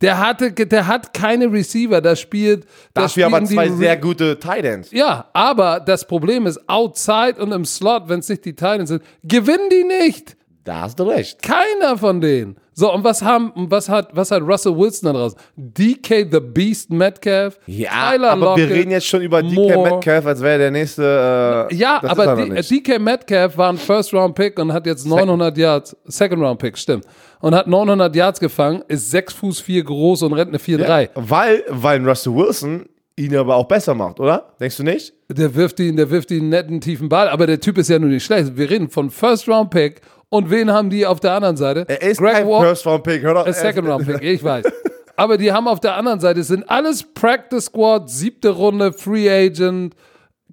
[0.00, 2.66] Der hatte, der hat keine Receiver, da spielt.
[2.94, 4.92] Da spielen aber zwei sehr gute Titans.
[4.92, 9.02] Ja, aber das Problem ist, outside und im Slot, wenn es nicht die Titans sind,
[9.24, 10.36] gewinnen die nicht.
[10.62, 11.42] Da hast du recht.
[11.42, 12.56] Keiner von denen.
[12.78, 15.36] So, und was haben, was hat, was hat Russell Wilson da draußen?
[15.56, 17.58] DK the Beast Metcalf?
[17.66, 19.90] Ja, Tyler aber Lockett, wir reden jetzt schon über DK Moore.
[19.94, 21.68] Metcalf, als wäre der nächste.
[21.72, 25.58] Äh, ja, aber DK Metcalf war ein First-Round-Pick und hat jetzt 900 Second.
[25.58, 27.04] Yards, Second-Round-Pick, stimmt.
[27.40, 31.00] Und hat 900 Yards gefangen, ist 6 Fuß 4 groß und rennt eine 4-3.
[31.00, 34.52] Ja, weil, weil Russell Wilson ihn aber auch besser macht, oder?
[34.60, 35.14] Denkst du nicht?
[35.30, 37.98] Der wirft ihn, der wirft ihn einen netten tiefen Ball, aber der Typ ist ja
[37.98, 38.56] nur nicht schlecht.
[38.56, 40.00] Wir reden von First-Round-Pick
[40.30, 41.84] und wen haben die auf der anderen Seite?
[41.88, 43.52] Er ist Greg kein First Round Pick, hör doch.
[43.52, 44.64] Second Round Pick, ich weiß.
[45.16, 49.94] Aber die haben auf der anderen Seite sind alles Practice Squad, siebte Runde, Free Agent,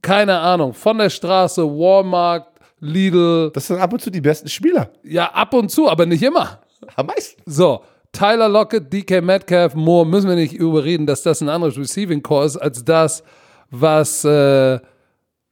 [0.02, 2.48] keine Ahnung, von der Straße, Walmart,
[2.80, 3.52] Lidl.
[3.54, 4.90] Das sind ab und zu die besten Spieler.
[5.04, 6.62] Ja, ab und zu, aber nicht immer.
[6.96, 7.42] Am meisten.
[7.46, 12.24] So, Tyler Lockett, DK Metcalf, Moore, müssen wir nicht überreden, dass das ein anderes Receiving
[12.24, 13.24] Core ist als das,
[13.70, 14.80] was, äh,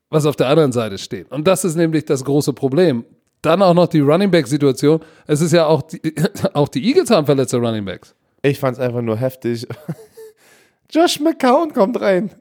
[0.10, 1.32] was auf der anderen Seite steht.
[1.32, 3.06] Und das ist nämlich das große Problem.
[3.42, 5.02] Dann auch noch die Running Back Situation.
[5.28, 6.02] Es ist ja auch die,
[6.54, 8.16] auch die Eagles haben verletzte Running Backs.
[8.42, 9.68] Ich fand es einfach nur heftig.
[10.90, 12.32] Josh McCown kommt rein.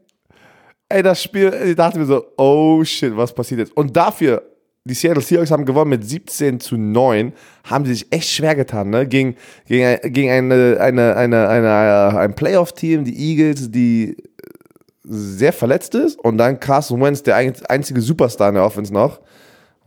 [0.89, 3.77] Ey, das Spiel, ich dachte mir so, oh shit, was passiert jetzt?
[3.77, 4.43] Und dafür,
[4.85, 7.33] die Seattle Seahawks haben gewonnen mit 17 zu 9,
[7.64, 9.07] haben sie sich echt schwer getan, ne?
[9.07, 14.16] Gegen, gegen, gegen eine, eine, eine, eine, ein Playoff-Team, die Eagles, die
[15.05, 16.19] sehr verletzt ist.
[16.19, 19.21] Und dann Carson Wentz, der einzige Superstar in der Offense noch.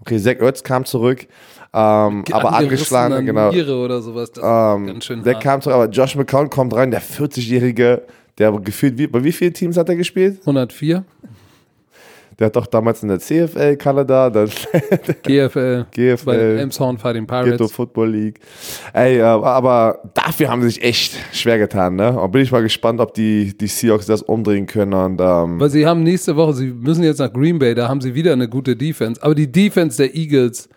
[0.01, 1.25] Okay, Zach Ertz kam zurück,
[1.73, 3.49] ähm, aber angeschlagen, genau.
[3.51, 5.43] Niere oder sowas, das ähm, ganz schön Der hart.
[5.43, 8.03] kam zurück, aber Josh McCown kommt rein, der 40-Jährige,
[8.37, 10.39] der gefühlt, wie, bei wie vielen Teams hat er gespielt?
[10.41, 11.03] 104.
[12.37, 14.49] Der hat doch damals in der CFL Kanada, dann
[15.23, 18.39] GFL, GFL, bei Elmshorn Fighting Pirates, Ghetto Football League.
[18.93, 22.19] Ey, aber dafür haben sie sich echt schwer getan, ne?
[22.19, 24.93] Und bin ich mal gespannt, ob die, die Seahawks das umdrehen können.
[24.93, 28.01] Und, ähm Weil sie haben nächste Woche, sie müssen jetzt nach Green Bay, da haben
[28.01, 29.21] sie wieder eine gute Defense.
[29.23, 30.67] Aber die Defense der Eagles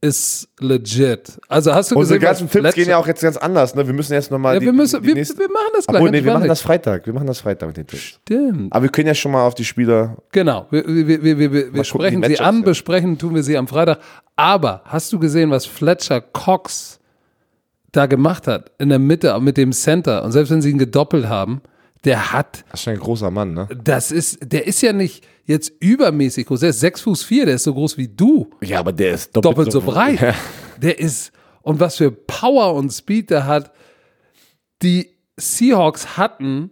[0.00, 1.40] ist legit.
[1.48, 3.74] Also hast du Unsere gesehen, ganzen Tipps gehen ja auch jetzt ganz anders.
[3.74, 3.86] Ne?
[3.86, 4.54] Wir müssen jetzt nochmal.
[4.56, 6.00] Ja, wir, müssen, wir, wir machen das gleich.
[6.00, 7.06] Obwohl, nee, wir machen das Freitag.
[7.06, 8.02] Wir machen das Freitag mit den Tipps.
[8.02, 8.72] Stimmt.
[8.72, 10.16] Aber wir können ja schon mal auf die Spieler.
[10.30, 10.66] Genau.
[10.70, 12.64] Wir, wir, wir, wir, wir, gucken, sprechen sie an, ja.
[12.64, 13.98] besprechen tun wir sie am Freitag.
[14.36, 17.00] Aber hast du gesehen, was Fletcher Cox
[17.90, 18.70] da gemacht hat?
[18.78, 20.22] In der Mitte mit dem Center.
[20.22, 21.60] Und selbst wenn sie ihn gedoppelt haben,
[22.04, 23.68] der hat Das ist schon ein großer Mann, ne?
[23.82, 26.60] das ist, der ist ja nicht jetzt übermäßig groß.
[26.60, 28.48] Der ist sechs Fuß vier, der ist so groß wie du.
[28.60, 30.20] Ja, aber der ist Doppelt so breit.
[30.20, 30.34] Ja.
[30.80, 31.32] Der ist,
[31.62, 33.72] und was für Power und Speed der hat.
[34.82, 36.70] Die Seahawks hatten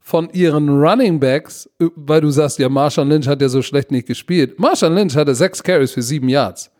[0.00, 3.90] von ihren Running Backs, äh, weil du sagst, ja, Marshall Lynch hat ja so schlecht
[3.90, 4.58] nicht gespielt.
[4.58, 6.70] Marshall Lynch hatte sechs Carries für sieben Yards.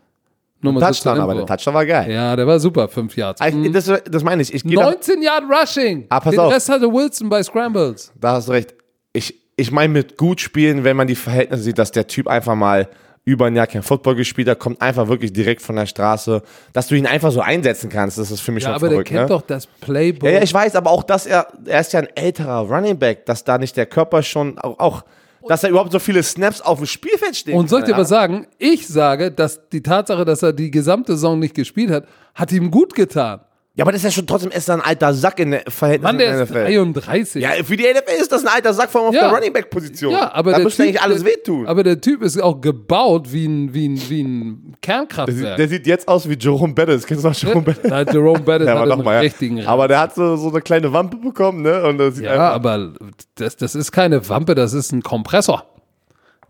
[0.61, 2.11] Nur mal Touchdown, aber der Touchdown war geil.
[2.11, 3.41] Ja, der war super, fünf Yards.
[3.47, 4.53] Ich- Das, das meine ich.
[4.55, 6.07] Ich gehe da, 19 Yard Rushing.
[6.09, 6.53] Ah, pass Den auf.
[6.53, 8.13] Rest hatte Wilson bei Scrambles.
[8.19, 8.75] da hast du recht.
[9.13, 12.55] Ich, ich meine mit gut spielen, wenn man die Verhältnisse sieht, dass der Typ einfach
[12.55, 12.89] mal
[13.25, 16.43] über ein Jahr kein Football gespielt hat, kommt einfach wirklich direkt von der Straße,
[16.73, 19.11] dass du ihn einfach so einsetzen kannst, das ist für mich Ja, schon aber verrückt.
[19.11, 19.35] der kennt ne?
[19.37, 20.23] doch das Playbook.
[20.29, 23.27] Ja, ja, ich weiß, aber auch, dass er, er ist ja ein älterer Running Back,
[23.27, 25.05] dass da nicht der Körper schon, auch, auch
[25.49, 27.55] dass er überhaupt so viele Snaps auf dem Spielfeld steht.
[27.55, 28.47] Und soll ich dir was sagen?
[28.59, 32.71] Ich sage, dass die Tatsache, dass er die gesamte Saison nicht gespielt hat, hat ihm
[32.71, 33.41] gut getan.
[33.79, 36.17] Ja, aber das ist ja schon trotzdem ist ein alter Sack in der Verhältnis Mann,
[36.17, 36.65] der ist NFL.
[36.65, 37.43] 33.
[37.43, 39.29] Ja, für die NFL ist das ein alter Sack, vor allem auf Ja.
[39.29, 40.13] der Running Back Position.
[40.13, 41.67] Ja, aber da der müsste typ, eigentlich alles der, wehtun.
[41.67, 45.59] Aber der Typ ist auch gebaut wie ein, wie ein, wie ein Kernkraftwerk.
[45.59, 47.07] der sieht jetzt aus wie Jerome Bettis.
[47.07, 47.91] Kennst du noch Jerome Bettis?
[47.93, 49.21] Hat Jerome Bettis Ja, hat aber einen mal, ja.
[49.21, 49.69] richtigen Rand.
[49.69, 51.83] Aber der hat so, so eine kleine Wampe bekommen, ne?
[51.85, 52.93] Und das sieht Ja, einfach, aber
[53.35, 55.65] das, das ist keine Wampe, das ist ein Kompressor,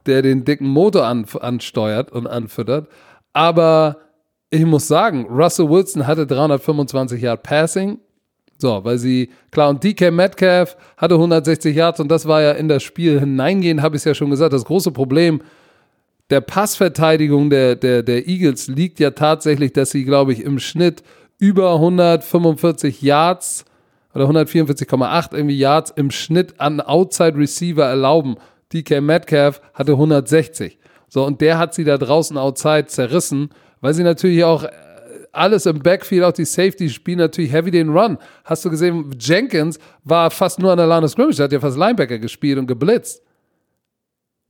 [0.07, 2.87] der den dicken Motor an, ansteuert und anfüttert.
[3.33, 3.97] Aber
[4.51, 7.99] ich muss sagen, Russell Wilson hatte 325 Yard Passing.
[8.59, 12.69] So, weil sie, klar, und DK Metcalf hatte 160 Yards und das war ja in
[12.69, 14.55] das Spiel hineingehen, habe ich ja schon gesagt.
[14.55, 15.43] Das große Problem
[16.31, 21.03] der Passverteidigung der, der, der Eagles liegt ja tatsächlich, dass sie, glaube ich, im Schnitt
[21.39, 23.65] über 145 Yards
[24.15, 28.37] oder 144,8 irgendwie Yards im Schnitt an Outside Receiver erlauben.
[28.73, 30.79] DK Metcalf hatte 160.
[31.09, 34.71] So, und der hat sie da draußen outside zerrissen, weil sie natürlich auch äh,
[35.33, 38.19] alles im Backfield, auch die Safety spielen natürlich heavy den Run.
[38.45, 41.79] Hast du gesehen, Jenkins war fast nur an der Line of Scrimmage, hat ja fast
[41.79, 43.23] Linebacker gespielt und geblitzt.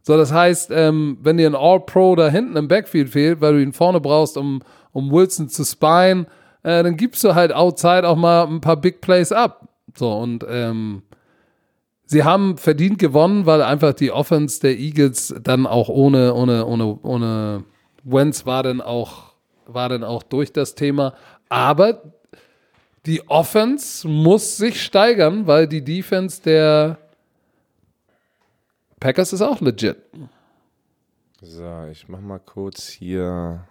[0.03, 3.63] So, das heißt, ähm, wenn dir ein All-Pro da hinten im Backfield fehlt, weil du
[3.63, 4.63] ihn vorne brauchst, um,
[4.93, 6.27] um Wilson zu spyen,
[6.63, 9.69] äh, dann gibst du halt outside auch mal ein paar Big Plays ab.
[9.97, 11.03] So, und ähm,
[12.05, 16.99] sie haben verdient gewonnen, weil einfach die Offense der Eagles dann auch ohne, ohne, ohne,
[17.03, 17.65] ohne
[18.07, 19.33] Wentz war dann auch,
[19.67, 21.15] war dann auch durch das Thema.
[21.49, 22.03] Aber
[23.05, 26.99] die Offense muss sich steigern, weil die Defense der
[29.01, 29.97] Packers ist auch legit.
[31.43, 33.65] So, ich mach mal kurz hier.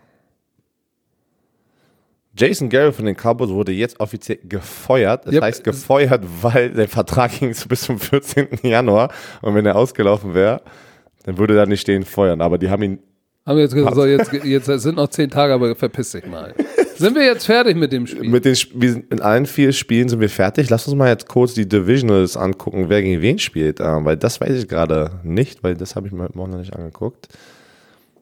[2.38, 5.26] Jason Garrett von den Cowboys wurde jetzt offiziell gefeuert.
[5.26, 5.44] Das Yep.
[5.44, 8.60] heißt gefeuert, weil der Vertrag ging bis zum 14.
[8.64, 9.12] Januar.
[9.42, 10.62] Und wenn er ausgelaufen wäre,
[11.24, 12.42] dann würde da nicht stehen feuern.
[12.42, 13.00] Aber die haben ihn.
[13.46, 16.56] Haben wir jetzt gesagt, so, jetzt, jetzt sind noch zehn Tage, aber verpiss dich mal.
[16.98, 18.28] Sind wir jetzt fertig mit dem Spiel?
[18.28, 20.70] Mit den, wir sind in allen vier Spielen sind wir fertig.
[20.70, 23.80] Lass uns mal jetzt kurz die Divisionals angucken, wer gegen wen spielt.
[23.82, 26.60] Ähm, weil das weiß ich gerade nicht, weil das habe ich mir heute Morgen noch
[26.60, 27.28] nicht angeguckt.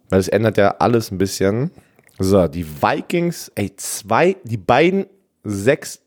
[0.09, 1.71] Weil es ändert ja alles ein bisschen.
[2.19, 5.05] So, die Vikings, ey, zwei, die beiden
[5.43, 6.01] sechs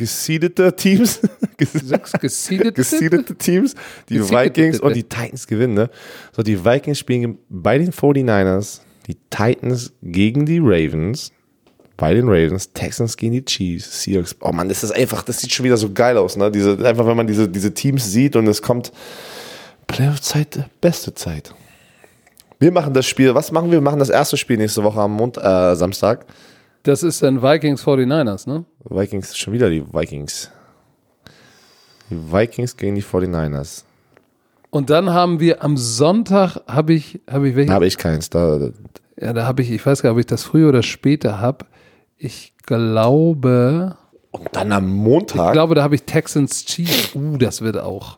[0.00, 1.20] gesiedete Teams,
[1.58, 2.72] Sechs gesiedete?
[2.72, 3.74] gesiedete Teams,
[4.08, 4.44] die Gesiedete.
[4.44, 5.90] Vikings und die Titans gewinnen, ne?
[6.32, 11.32] So, die Vikings spielen bei den 49ers, die Titans gegen die Ravens,
[11.98, 14.34] bei den Ravens, Texans gegen die Chiefs, Seahawks.
[14.40, 16.50] Oh Mann, das ist einfach, das sieht schon wieder so geil aus, ne?
[16.50, 18.90] Diese, einfach, wenn man diese, diese Teams sieht und es kommt
[19.86, 21.54] Playoff-Zeit, beste Zeit.
[22.58, 23.78] Wir machen das Spiel, was machen wir?
[23.78, 26.24] Wir machen das erste Spiel nächste Woche am Mond, äh, Samstag.
[26.82, 28.64] Das ist dann Vikings 49ers, ne?
[28.84, 30.50] Vikings, schon wieder die Vikings.
[32.08, 33.84] Die Vikings gegen die 49ers.
[34.70, 37.68] Und dann haben wir am Sonntag, habe ich, habe ich welche?
[37.68, 38.30] Da habe ich keins.
[38.30, 38.70] Da,
[39.20, 41.66] Ja, da habe ich, ich weiß gar nicht, ob ich das früher oder später habe.
[42.16, 43.96] Ich glaube,
[44.30, 45.52] und dann am ich Montag.
[45.52, 47.14] glaube, da habe ich Texans Chiefs.
[47.14, 48.16] Uh, das wird auch.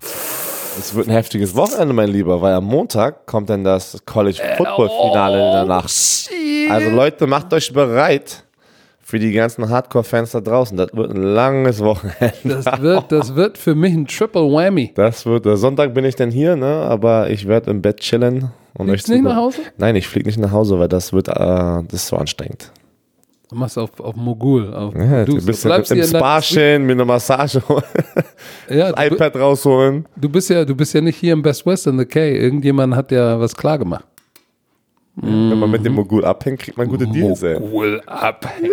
[0.78, 4.88] Es wird ein heftiges Wochenende, mein Lieber, weil am Montag kommt dann das College Football
[4.88, 6.30] Finale in der Nacht.
[6.70, 8.44] Also Leute, macht euch bereit
[9.12, 10.74] für die ganzen Hardcore-Fans da draußen.
[10.78, 12.32] Das wird ein langes Wochenende.
[12.44, 14.90] Das wird, das wird für mich ein Triple Whammy.
[14.94, 16.64] Das wird, äh, Sonntag bin ich dann hier, ne?
[16.88, 18.48] Aber ich werde im Bett chillen.
[18.72, 19.58] Und Fliegst euch nicht nach Hause?
[19.76, 22.72] Nein, ich fliege nicht nach Hause, weil das wird, äh, das ist so anstrengend.
[23.50, 24.72] Du machst auf, auf Mogul.
[24.72, 27.60] Auf Ja, du, du bist du im, bleibst im deinem- Spa chillen, mir eine Massage
[27.68, 27.82] holen,
[28.70, 30.06] Ja, du, iPad rausholen.
[30.16, 32.34] du bist ja, du bist ja nicht hier im Best Western the K.
[32.34, 34.06] Irgendjemand hat ja was klar gemacht.
[35.14, 37.60] Wenn man mit dem Mogul abhängt, kriegt man gute Deals, ey.
[37.60, 38.70] Mogul abhängen.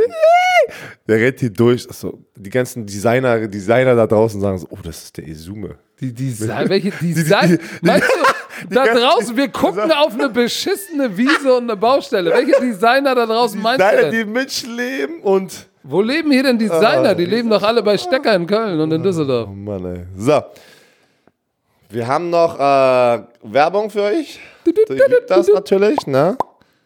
[1.08, 1.84] Der rennt hier durch.
[1.90, 5.76] So, die ganzen Designer, Designer da draußen sagen so, oh, das ist der Izume.
[6.00, 7.60] Die Design, welche Design?
[7.82, 12.32] Meinst du, da draußen, wir gucken auf eine beschissene Wiese und eine Baustelle.
[12.32, 14.26] Welche Designer da draußen meinst du Designer, denn?
[14.28, 17.10] die mitschleben und Wo leben hier denn Designer?
[17.10, 19.50] Ah, Die leben doch alle bei Stecker in Köln und in Düsseldorf.
[19.52, 20.04] Oh Mann, ey.
[20.16, 20.42] So.
[21.90, 24.40] Wir haben noch äh, Werbung für euch.
[25.28, 26.38] Das natürlich, ne?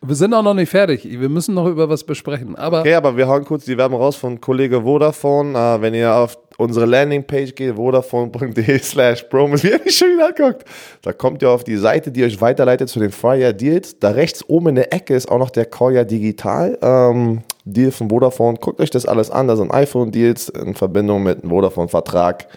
[0.06, 1.08] Wir sind auch noch nicht fertig.
[1.10, 2.58] Wir müssen noch über was besprechen.
[2.58, 5.58] Aber Okay, aber wir hauen kurz die Werbung raus von Kollege Vodafone.
[5.58, 10.28] Äh, wenn ihr auf unsere Landingpage geht, vodafone.de slash promo, wie ihr mich schon wieder
[10.28, 10.66] anguckt,
[11.04, 13.98] da kommt ihr auf die Seite, die euch weiterleitet zu den Fire Deals.
[13.98, 18.10] Da rechts oben in der Ecke ist auch noch der Koya Digital ähm, Deal von
[18.10, 18.58] Vodafone.
[18.60, 19.48] Guckt euch das alles an.
[19.48, 22.48] Da sind iPhone-Deals in Verbindung mit einem Vodafone-Vertrag.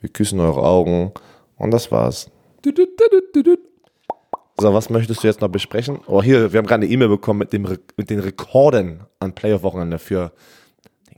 [0.00, 1.12] Wir küssen eure Augen.
[1.58, 2.30] Und das war's.
[4.56, 6.00] So, was möchtest du jetzt noch besprechen?
[6.06, 9.32] Oh, hier, wir haben gerade eine E-Mail bekommen mit, dem, Re- mit den Rekorden an
[9.34, 10.30] Playoff-Wochenende für.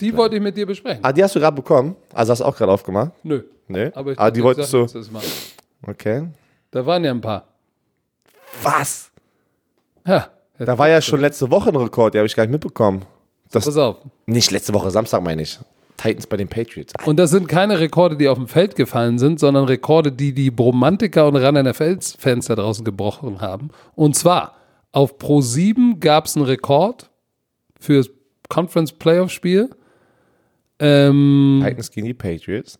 [0.00, 1.00] die wollte ich mit dir besprechen.
[1.04, 1.96] Ah, die hast du gerade bekommen?
[2.14, 3.12] Also hast du auch gerade aufgemacht?
[3.22, 3.42] Nö.
[3.68, 3.90] Nee.
[3.94, 4.86] Aber ich ah, die wolltest du.
[5.86, 6.28] Okay.
[6.70, 7.46] Da waren ja ein paar.
[8.62, 9.10] Was?
[10.06, 10.28] Ja,
[10.58, 13.04] Da war ja schon letzte Woche ein Rekord, den habe ich gar nicht mitbekommen.
[13.50, 13.96] Das, pass auf.
[14.24, 15.58] nicht letzte Woche, Samstag meine ich.
[15.96, 16.92] Titans bei den Patriots.
[17.04, 20.50] Und das sind keine Rekorde, die auf dem Feld gefallen sind, sondern Rekorde, die die
[20.50, 23.70] Bromantiker und Run-NFL-Fans da draußen gebrochen haben.
[23.94, 24.56] Und zwar,
[24.92, 27.10] auf Pro 7 gab es einen Rekord
[27.80, 28.10] für das
[28.48, 29.70] Conference-Playoff-Spiel.
[30.78, 32.78] Ähm, Titans gegen die Patriots.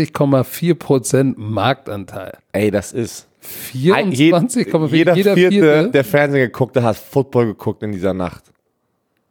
[0.00, 2.38] 24,4% Marktanteil.
[2.52, 3.26] Ey, das ist.
[3.92, 4.92] Ein- je- 24,4%.
[4.94, 5.90] jeder, Jeder vierte, vierte.
[5.90, 8.44] der Fernsehen geguckt hat, hat Football geguckt in dieser Nacht.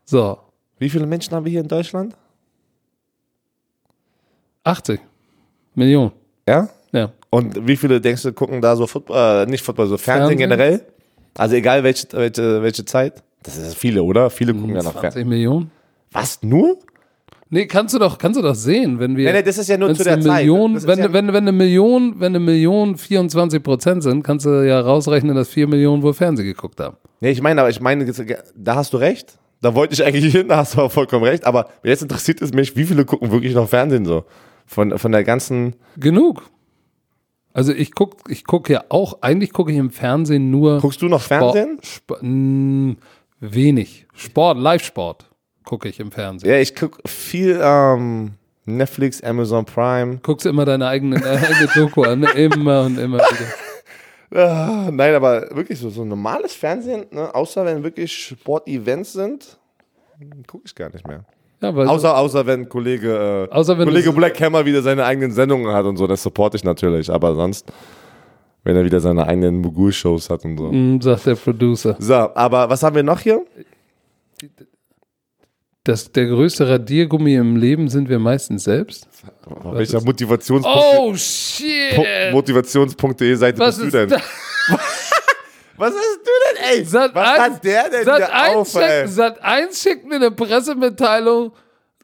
[0.06, 0.40] So,
[0.80, 2.16] Wie viele Menschen haben wir hier in Deutschland?
[4.64, 5.00] 80
[5.76, 6.12] Millionen.
[6.48, 6.70] Ja?
[6.92, 7.12] Ja.
[7.30, 10.50] Und wie viele denkst du gucken da so Football, äh, nicht Football, so Fernsehen, Fernsehen?
[10.50, 10.82] generell?
[11.38, 13.24] Also egal welche, welche, welche Zeit?
[13.44, 14.30] Das ist viele, oder?
[14.30, 15.12] Viele gucken ja noch Fernsehen.
[15.24, 15.72] 20 Millionen.
[16.12, 16.42] Was?
[16.42, 16.80] Nur?
[17.52, 19.32] Nee, kannst du doch, kannst du doch sehen, wenn wir.
[19.32, 20.42] Nee, nee, das ist ja nur zu der Zeit.
[20.46, 24.46] Million, ist wenn, ja- wenn, wenn eine Million, wenn eine Million 24 Prozent sind, kannst
[24.46, 26.98] du ja rausrechnen, dass 4 Millionen wohl Fernsehen geguckt haben.
[27.22, 28.06] Nee, ich meine, aber ich meine,
[28.56, 29.38] da hast du recht.
[29.62, 31.46] Da wollte ich eigentlich hin, da hast du auch vollkommen recht.
[31.46, 34.26] Aber jetzt interessiert es mich, wie viele gucken wirklich noch Fernsehen so?
[34.66, 35.76] Von, von der ganzen.
[35.98, 36.50] Genug.
[37.54, 41.08] Also ich guck, ich gucke ja auch, eigentlich gucke ich im Fernsehen nur Guckst du
[41.08, 41.80] noch Fernsehen?
[41.82, 42.96] Sport, Sp mh,
[43.40, 44.06] wenig.
[44.14, 45.30] Sport, Live-Sport
[45.66, 46.50] gucke ich im Fernsehen.
[46.50, 48.34] Ja, ich gucke viel ähm,
[48.66, 50.18] Netflix, Amazon Prime.
[50.22, 52.30] Guckst immer deine eigene, deine eigene Doku an, ne?
[52.32, 53.54] immer und immer wieder.
[54.32, 57.34] Ah, nein, aber wirklich so, so normales Fernsehen, ne?
[57.34, 59.58] außer wenn wirklich Sportevents sind,
[60.48, 61.26] gucke ich gar nicht mehr.
[61.62, 65.74] Ja, Außer, außer wenn Kollege, äh, Außer wenn Kollege Black Hammer wieder seine eigenen Sendungen
[65.74, 67.12] hat und so, das supporte ich natürlich.
[67.12, 67.70] Aber sonst,
[68.64, 70.72] wenn er wieder seine eigenen Mogul-Shows hat und so.
[70.72, 71.96] mh, sagt der Producer.
[72.00, 73.44] So, aber was haben wir noch hier?
[75.86, 79.08] Das, der größte Radiergummi im Leben sind wir meistens selbst.
[79.46, 82.32] Auf welcher Motivationspunkt, Oh shit!
[82.32, 84.20] Motivations.de Seite Was bist du denn?
[85.78, 86.84] Was hast du denn, ey?
[86.84, 89.08] Sat was eins- hat der denn Sat eins auf, ey?
[89.08, 91.54] Sat 1 schickt mir eine Pressemitteilung.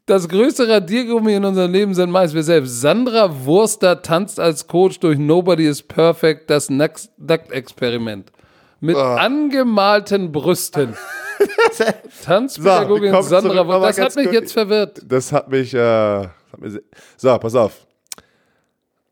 [0.06, 2.80] Das größte Radiergummi in unserem Leben sind meist wir selbst.
[2.80, 8.32] Sandra Wurster tanzt als Coach durch Nobody is Perfect, das Nackt- Nacktexperiment.
[8.80, 9.16] Mit Ah.
[9.16, 10.94] angemalten Brüsten.
[12.24, 15.00] Tanzpädagogin kommen Sandra aber Das hat mich kurz- jetzt verwirrt.
[15.06, 16.80] Das hat mich, äh, das hat mich
[17.16, 17.86] so, pass auf.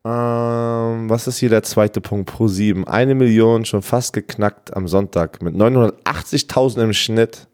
[0.05, 2.31] Ähm, was ist hier der zweite Punkt?
[2.31, 2.87] Pro 7.
[2.87, 7.47] Eine Million schon fast geknackt am Sonntag mit 980.000 im Schnitt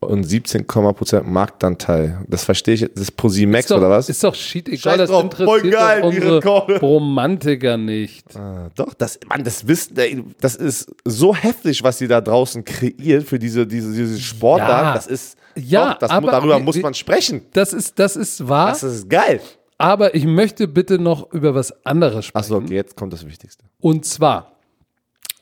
[0.00, 2.24] und 17,% Marktanteil.
[2.26, 2.80] Das verstehe ich.
[2.80, 4.08] Das ist Pro 7 Max Ist doch, oder was?
[4.08, 6.78] Ist doch shit egal, Scheiß das drauf, voll interessiert geil, unsere.
[6.80, 8.34] Romantiker nicht.
[8.34, 13.24] Ah, doch, das, Mann, das Wissen, das ist so heftig, was sie da draußen kreiert
[13.24, 14.70] für diese, diese, diese Sportart.
[14.70, 14.94] Ja.
[14.94, 17.42] Das ist, Ja, doch, das, aber darüber muss man sprechen.
[17.52, 18.70] Das ist, das ist wahr.
[18.70, 19.40] Das ist geil.
[19.76, 22.44] Aber ich möchte bitte noch über was anderes sprechen.
[22.44, 23.64] Achso, okay, jetzt kommt das Wichtigste.
[23.80, 24.52] Und zwar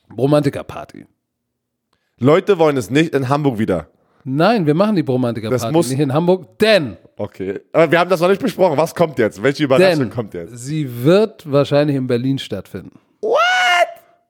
[0.09, 1.07] Bromantiker-Party.
[2.19, 3.89] Leute wollen es nicht in Hamburg wieder.
[4.25, 7.61] Nein, wir machen die Das Bromantiker-Party muss- nicht in Hamburg, denn, Okay.
[7.73, 8.77] Aber wir haben das noch nicht besprochen.
[8.79, 9.43] Was kommt jetzt?
[9.43, 10.57] Welche Überraschung kommt jetzt?
[10.57, 12.93] sie wird wahrscheinlich in Berlin stattfinden.
[13.21, 13.39] What?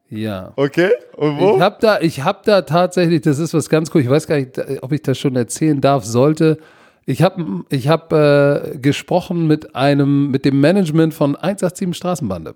[0.08, 0.52] Ja.
[0.56, 0.90] Okay.
[1.16, 1.56] Und wo?
[1.56, 4.36] Ich habe da, ich hab da tatsächlich, das ist was ganz cool, ich weiß gar
[4.36, 6.56] nicht, ob ich das schon erzählen darf, sollte.
[7.04, 12.54] Ich habe ich hab, äh, gesprochen mit einem, mit dem Management von 187 Straßenbande.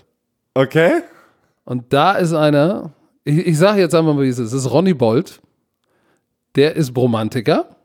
[0.55, 1.03] Okay.
[1.64, 2.93] Und da ist einer,
[3.24, 5.41] ich, ich sage jetzt einmal, wie es ist, das ist Ronny Bolt.
[6.57, 7.76] Der ist Bromantiker.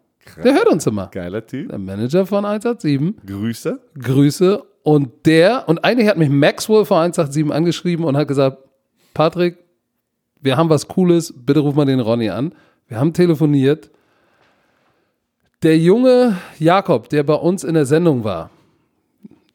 [0.43, 1.07] Der hört uns immer.
[1.07, 1.69] Geiler Typ.
[1.69, 3.25] Der Manager von 187.
[3.25, 3.79] Grüße.
[3.97, 4.63] Grüße.
[4.83, 8.57] Und der, und eigentlich hat mich Maxwell von 187 angeschrieben und hat gesagt,
[9.13, 9.57] Patrick,
[10.41, 12.53] wir haben was Cooles, bitte ruf mal den Ronny an.
[12.87, 13.89] Wir haben telefoniert.
[15.63, 18.49] Der junge Jakob, der bei uns in der Sendung war,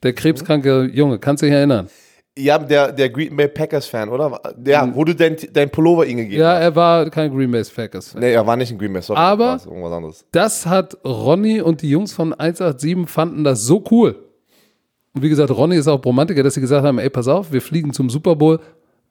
[0.02, 1.88] der krebskranke Junge, kannst du dich erinnern?
[2.38, 4.40] Ja, der, der Green Bay Packers Fan, oder?
[4.56, 6.60] Der, wo du dein, dein Pullover ihm gegeben Ja, hast.
[6.62, 8.14] er war kein Green Bay Packers.
[8.14, 9.20] Nee, er war nicht in Green Bay, sorry.
[9.20, 9.60] Aber-.
[10.30, 14.16] Das hat Ronny und die Jungs von 187 fanden das so cool.
[15.14, 17.60] Und wie gesagt, Ronny ist auch Romantiker, dass sie gesagt haben, ey, pass auf, wir
[17.60, 18.60] fliegen zum Super Bowl,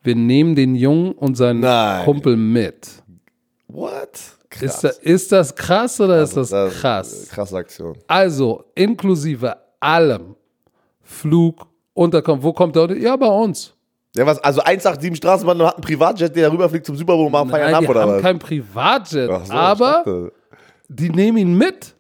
[0.02, 2.04] wir nehmen den Jungen und seinen Nein.
[2.06, 2.88] Kumpel mit.
[3.68, 4.10] What?
[4.50, 4.64] Krass.
[4.64, 7.28] Ist, da, ist das krass oder ist das krass?
[7.30, 7.96] Krasse Aktion.
[8.08, 10.36] Also, inklusive allem,
[11.04, 12.98] Flug, Unterkommen, wo kommt der?
[12.98, 13.74] Ja, bei uns.
[14.16, 14.40] Ja, was?
[14.40, 17.90] Also 187 Straßenbahn hat einen Privatjet, der rüberfliegt zum Super Bowl und macht Feiern ab,
[17.90, 18.22] oder haben was?
[18.22, 20.32] kein Privatjet, so, aber
[20.90, 21.96] die nehmen ihn mit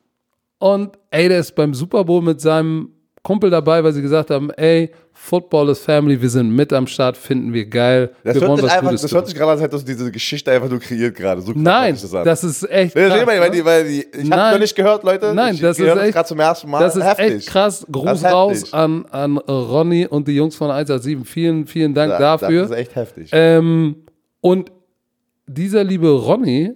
[0.59, 2.89] und ey, der ist beim Super Bowl mit seinem
[3.23, 7.15] Kumpel dabei, weil sie gesagt haben, ey, Football ist Family, wir sind mit am Start,
[7.15, 8.09] finden wir geil.
[8.23, 10.49] Das, wir hört sich einfach, das hört sich gerade an, als hättest du diese Geschichte
[10.51, 11.41] einfach nur kreiert gerade.
[11.41, 12.25] So Nein, an.
[12.25, 13.87] das ist echt krass, weil, ne?
[14.13, 15.35] ich habe noch nicht gehört, Leute.
[15.35, 16.79] Nein, ich das ist das echt- gerade zum ersten Mal.
[16.79, 17.33] Das ist heftig.
[17.35, 17.81] echt krass.
[17.81, 21.27] Das Gruß raus an, an Ronny und die Jungs von 187.
[21.29, 22.61] Vielen, vielen Dank Ja, dafür.
[22.63, 23.29] Das ist echt heftig.
[23.33, 23.97] Ähm,
[24.39, 24.71] und
[25.45, 26.71] dieser liebe Ronny,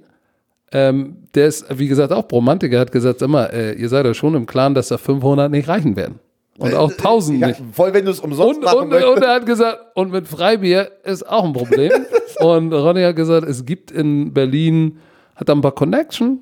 [0.71, 4.35] ähm, der ist, wie gesagt, auch Romantiker, hat gesagt, immer, äh, ihr seid euch schon
[4.35, 6.19] im Klaren, dass da 500 nicht reichen werden.
[6.58, 7.62] Und auch 1000 ja, nicht.
[7.74, 10.89] voll, wenn du es umsonst Und, machen und, und er hat gesagt, und mit Freibier
[11.03, 11.91] ist auch ein Problem.
[12.39, 14.99] und Ronny hat gesagt, es gibt in Berlin,
[15.36, 16.39] hat da ein paar Connection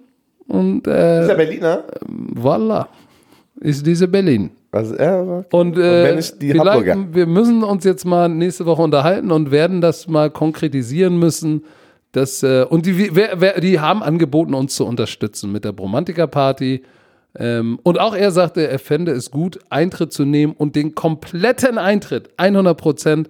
[0.47, 1.84] und ist äh, der Berliner?
[2.36, 2.88] voilà,
[3.59, 4.51] ist diese Berlin.
[4.72, 5.45] Also, ja, okay.
[5.51, 10.07] Und, äh, die vielleicht, wir müssen uns jetzt mal nächste Woche unterhalten und werden das
[10.07, 11.64] mal konkretisieren müssen.
[12.11, 16.84] Dass, äh, und die, wer, wer, die haben angeboten, uns zu unterstützen mit der Bromantiker-Party.
[17.36, 21.77] Ähm, und auch er sagte, er fände es gut, Eintritt zu nehmen und den kompletten
[21.77, 23.29] Eintritt, 100 Prozent,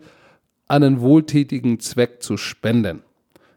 [0.67, 3.03] an einen wohltätigen Zweck zu spenden.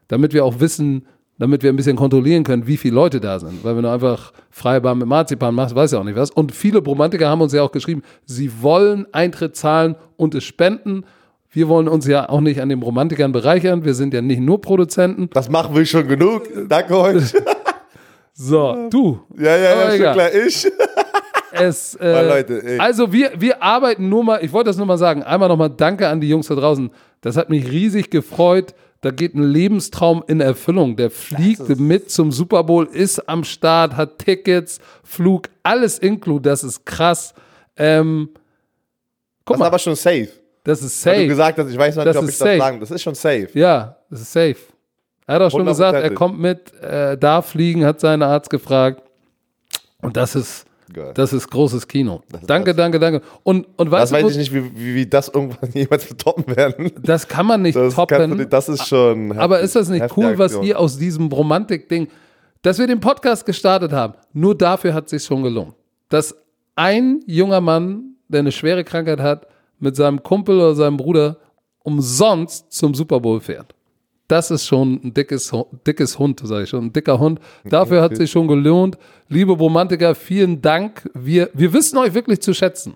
[0.07, 1.05] Damit wir auch wissen,
[1.39, 3.63] damit wir ein bisschen kontrollieren können, wie viele Leute da sind.
[3.63, 6.31] Weil wenn du einfach freie Bahn mit Marzipan machst, weiß ja auch nicht was.
[6.31, 11.03] Und viele Bromantiker haben uns ja auch geschrieben, sie wollen Eintritt zahlen und es spenden.
[11.49, 13.85] Wir wollen uns ja auch nicht an den Romantikern bereichern.
[13.85, 15.29] Wir sind ja nicht nur Produzenten.
[15.33, 16.43] Das machen wir schon genug.
[16.67, 17.33] Danke euch.
[18.39, 19.19] So, du.
[19.35, 20.33] ja, ja, Aber ja, schon klar.
[20.33, 20.67] Ich.
[21.49, 22.77] Es, äh, Leute, ey.
[22.77, 26.07] also wir, wir arbeiten nur mal, ich wollte das nur mal sagen, einmal nochmal Danke
[26.07, 26.91] an die Jungs da draußen.
[27.21, 28.75] Das hat mich riesig gefreut.
[29.01, 30.97] Da geht ein Lebenstraum in Erfüllung.
[30.97, 36.37] Der fliegt mit zum Super Bowl, ist am Start, hat Tickets, Flug, alles inklu.
[36.39, 37.33] Das ist krass.
[37.77, 38.29] Ähm,
[39.45, 40.29] guck Das ist mal, aber schon safe.
[40.63, 41.27] das ist Weil du safe.
[41.29, 42.57] gesagt hast, ich weiß noch nicht, Das ob ich das safe.
[42.59, 42.79] sagen.
[42.81, 43.47] Das ist schon safe.
[43.53, 44.57] Ja, das ist safe.
[45.27, 46.13] Er hat auch schon gesagt, er 100%.
[46.15, 49.03] kommt mit, äh, darf fliegen, hat seinen Arzt gefragt.
[50.01, 51.11] Und das ist, Geil.
[51.15, 52.21] das ist großes Kino.
[52.33, 53.21] ist danke, danke, danke.
[53.43, 56.55] Und, und weißt Das weiß du, ich nicht, wie, wie, wie das irgendwann jemals toppen
[56.55, 56.91] werden.
[57.03, 58.37] das kann man nicht Das, du toppen.
[58.37, 59.37] nicht- das ist schon.
[59.37, 59.65] Aber heftig.
[59.65, 62.07] ist das nicht cool, was ihr aus diesem Romantik-Ding,
[62.61, 64.13] dass wir den Podcast gestartet haben?
[64.33, 65.73] Nur dafür hat es sich schon gelohnt.
[66.09, 66.35] Dass
[66.75, 69.47] ein junger Mann, der eine schwere Krankheit hat,
[69.79, 71.37] mit seinem Kumpel oder seinem Bruder
[71.83, 73.73] umsonst zum Super Bowl fährt.
[74.27, 75.53] Das ist schon ein dickes,
[75.85, 77.39] dickes Hund, sage ich schon, ein dicker Hund.
[77.63, 78.97] Dafür hat sich schon gelohnt.
[79.29, 81.09] Liebe Romantiker, vielen Dank.
[81.13, 82.95] Wir, wir wissen euch wirklich zu schätzen.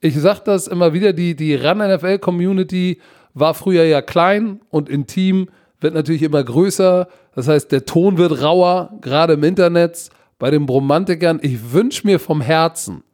[0.00, 2.98] Ich sage das immer wieder, die, die Run-NFL-Community
[3.34, 5.48] war früher ja klein und intim,
[5.80, 7.06] wird natürlich immer größer.
[7.34, 10.08] Das heißt, der Ton wird rauer, gerade im Internet.
[10.38, 13.04] Bei den Bromantikern, ich wünsche mir vom Herzen,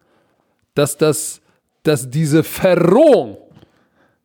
[0.75, 1.41] dass, das,
[1.83, 3.37] dass diese Verrohung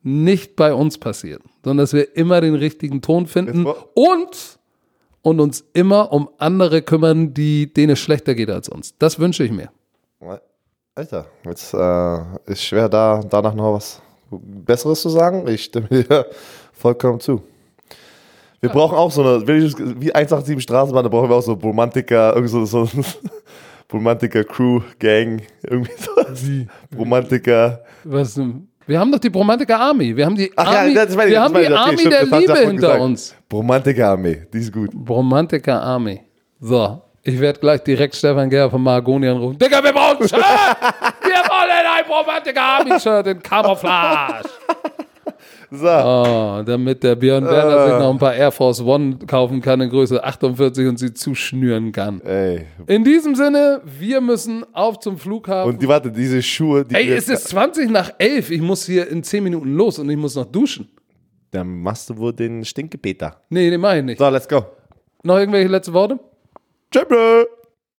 [0.03, 4.59] nicht bei uns passiert, sondern dass wir immer den richtigen Ton finden und,
[5.21, 8.97] und uns immer um andere kümmern, die, denen es schlechter geht als uns.
[8.97, 9.69] Das wünsche ich mir.
[10.95, 13.99] Alter, jetzt äh, ist schwer da danach noch was
[14.29, 15.47] Besseres zu sagen.
[15.47, 16.27] Ich stimme dir
[16.73, 17.41] vollkommen zu.
[18.61, 22.51] Wir brauchen auch so eine, wie 187 Straßenbahn, da brauchen wir auch so Romantiker, irgendwie
[22.51, 22.87] so, so
[23.91, 26.43] Romantiker Crew, Gang, irgendwie sowas.
[26.97, 27.83] Romantiker.
[28.03, 28.69] Was, denn?
[28.87, 30.15] Wir haben doch die Bromantiker Army.
[30.15, 32.23] Wir haben die Ach ja, Army, das meine ich, wir haben die Army stimmt, der
[32.23, 33.01] Liebe ja hinter gesagt.
[33.01, 33.35] uns.
[33.51, 34.91] Romantiker Armee, die ist gut.
[34.93, 36.21] Bromantiker Army.
[36.59, 39.57] So, ich werde gleich direkt Stefan Gerber von Mahagoni anrufen.
[39.57, 40.39] Digga, wir brauchen ein Shirt!
[40.39, 44.49] wir wollen ein Bromantiker Army-Shirt in Camouflage.
[45.75, 49.81] So, Oh, damit der Björn Werner sich noch ein paar Air Force One kaufen kann
[49.81, 52.21] in Größe 48 und sie zuschnüren kann.
[52.21, 52.67] ey.
[52.85, 55.73] In diesem Sinne, wir müssen auf zum Flughafen.
[55.73, 58.51] Und die, warte, diese Schuhe, die Ey, es ist 20 nach 11.
[58.51, 60.89] Ich muss hier in 10 Minuten los und ich muss noch duschen.
[61.49, 63.41] Dann machst du wohl den Stinkepeter.
[63.49, 64.19] Nee, den mach ich nicht.
[64.19, 64.63] So, let's go.
[65.23, 66.19] Noch irgendwelche letzte Worte?
[66.91, 67.47] Tschüss.